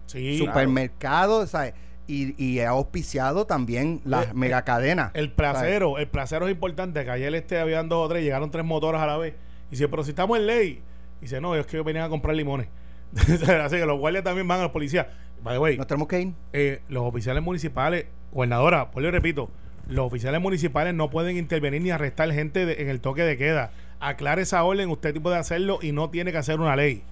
[0.07, 1.73] sí, supermercado, ¿sabes?
[2.07, 5.11] Y, y he auspiciado también las Eh, megacadenas.
[5.13, 8.65] El placero, el placero es importante, que ayer este habían dos o tres, llegaron tres
[8.65, 9.35] motoras a la vez.
[9.69, 10.81] Y dice, pero si estamos en ley.
[11.19, 12.67] Y dice, no, es que venían a comprar limones.
[13.15, 15.07] Así que los guardias también van a los policías.
[15.41, 16.33] By the way, Nos tenemos que ir.
[16.51, 19.49] eh, los oficiales municipales, gobernadora, pues le repito,
[19.87, 23.71] los oficiales municipales no pueden intervenir ni arrestar gente de- en el toque de queda.
[24.01, 27.03] Aclare esa orden, usted puede hacerlo y no tiene que hacer una ley.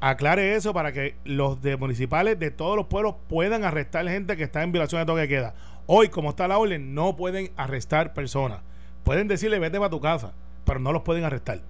[0.00, 4.44] Aclare eso para que los de municipales de todos los pueblos puedan arrestar gente que
[4.44, 5.54] está en violación de toque de queda.
[5.86, 8.60] Hoy, como está la orden, no pueden arrestar personas.
[9.02, 10.32] Pueden decirle vete para tu casa,
[10.64, 11.60] pero no los pueden arrestar.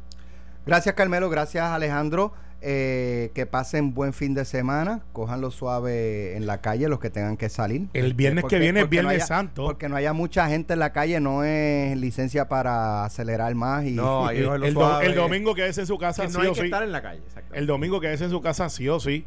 [0.66, 2.32] Gracias Carmelo, gracias Alejandro.
[2.60, 7.36] Eh, que pasen buen fin de semana, cojanlo suave en la calle los que tengan
[7.36, 7.86] que salir.
[7.92, 9.64] El viernes Porque- que viene es no Viernes haya- Santo.
[9.64, 13.92] Porque no haya mucha gente en la calle, no es licencia para acelerar más y
[13.92, 15.06] No, ahí el, cógelo el do- suave.
[15.06, 16.66] el domingo que es en su casa, Que no sí hay o que sí.
[16.66, 17.20] estar en la calle.
[17.52, 19.24] El domingo que es en su casa, sí o sí.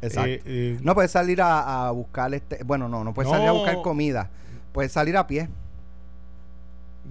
[0.00, 0.30] Exacto.
[0.30, 3.52] Eh, eh, No puedes salir a, a buscar este, bueno, no, no puedes salir a
[3.52, 4.30] buscar comida.
[4.72, 5.50] Puedes salir a pie,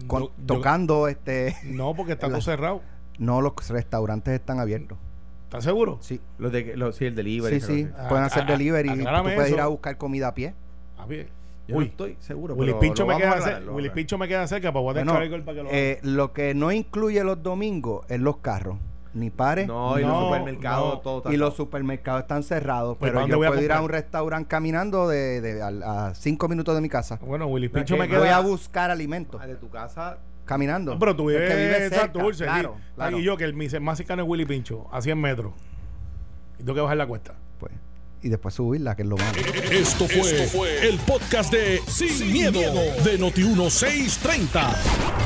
[0.07, 2.81] con- yo- yo- tocando este no, porque está la- todo cerrado.
[3.19, 4.97] no los restaurantes están abiertos.
[5.51, 5.97] ¿Estás seguro?
[5.99, 6.21] Sí.
[6.37, 7.59] Los de, los, sí, el delivery.
[7.59, 8.07] Sí, sí, cosa.
[8.07, 9.03] pueden Ah, hacer ah, delivery y tú
[9.35, 10.53] puedes ir a buscar comida a pie.
[10.97, 11.27] A ver.
[11.67, 12.55] Yo Uy, no estoy seguro.
[12.55, 13.59] Willy pero Pincho me queda a cerca.
[13.59, 15.63] lo Willy a Pincho me queda cerca para poder Bueno, echar el gol para que
[15.63, 18.77] lo eh, lo que no incluye los domingos es los carros,
[19.13, 19.67] ni pares.
[19.67, 20.99] No, y los supermercados, no.
[21.01, 23.71] todo y los supermercados están cerrados, Pues, pero ¿para dónde yo voy a puedo ir
[23.73, 27.19] a un restaurante caminando de, de- a, a cinco minutos de mi casa.
[27.21, 28.37] Bueno, Willy Pincho me no Voy queda.
[28.37, 30.17] a buscar alimentos Ah, de tu casa.
[30.51, 30.93] Caminando.
[30.93, 32.43] No, pero tú vives que vive en cerca, Santurce.
[32.45, 32.83] claro, sí.
[32.95, 33.19] claro.
[33.19, 35.53] Y yo, que el mi- más cercano es Willy Pincho, a 100 metros.
[36.59, 37.35] Y tengo que bajar la cuesta.
[37.59, 37.71] Pues,
[38.21, 39.31] y después subirla, que es lo malo.
[39.71, 42.59] Esto fue, el podcast de Sin, miedo,
[43.03, 44.75] de Noti1630.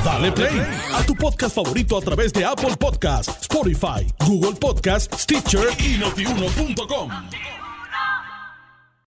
[0.04, 0.60] Dale play
[0.94, 7.10] a tu podcast favorito a través de Apple Podcasts, Spotify, Google Podcasts, Stitcher y notiuno.com.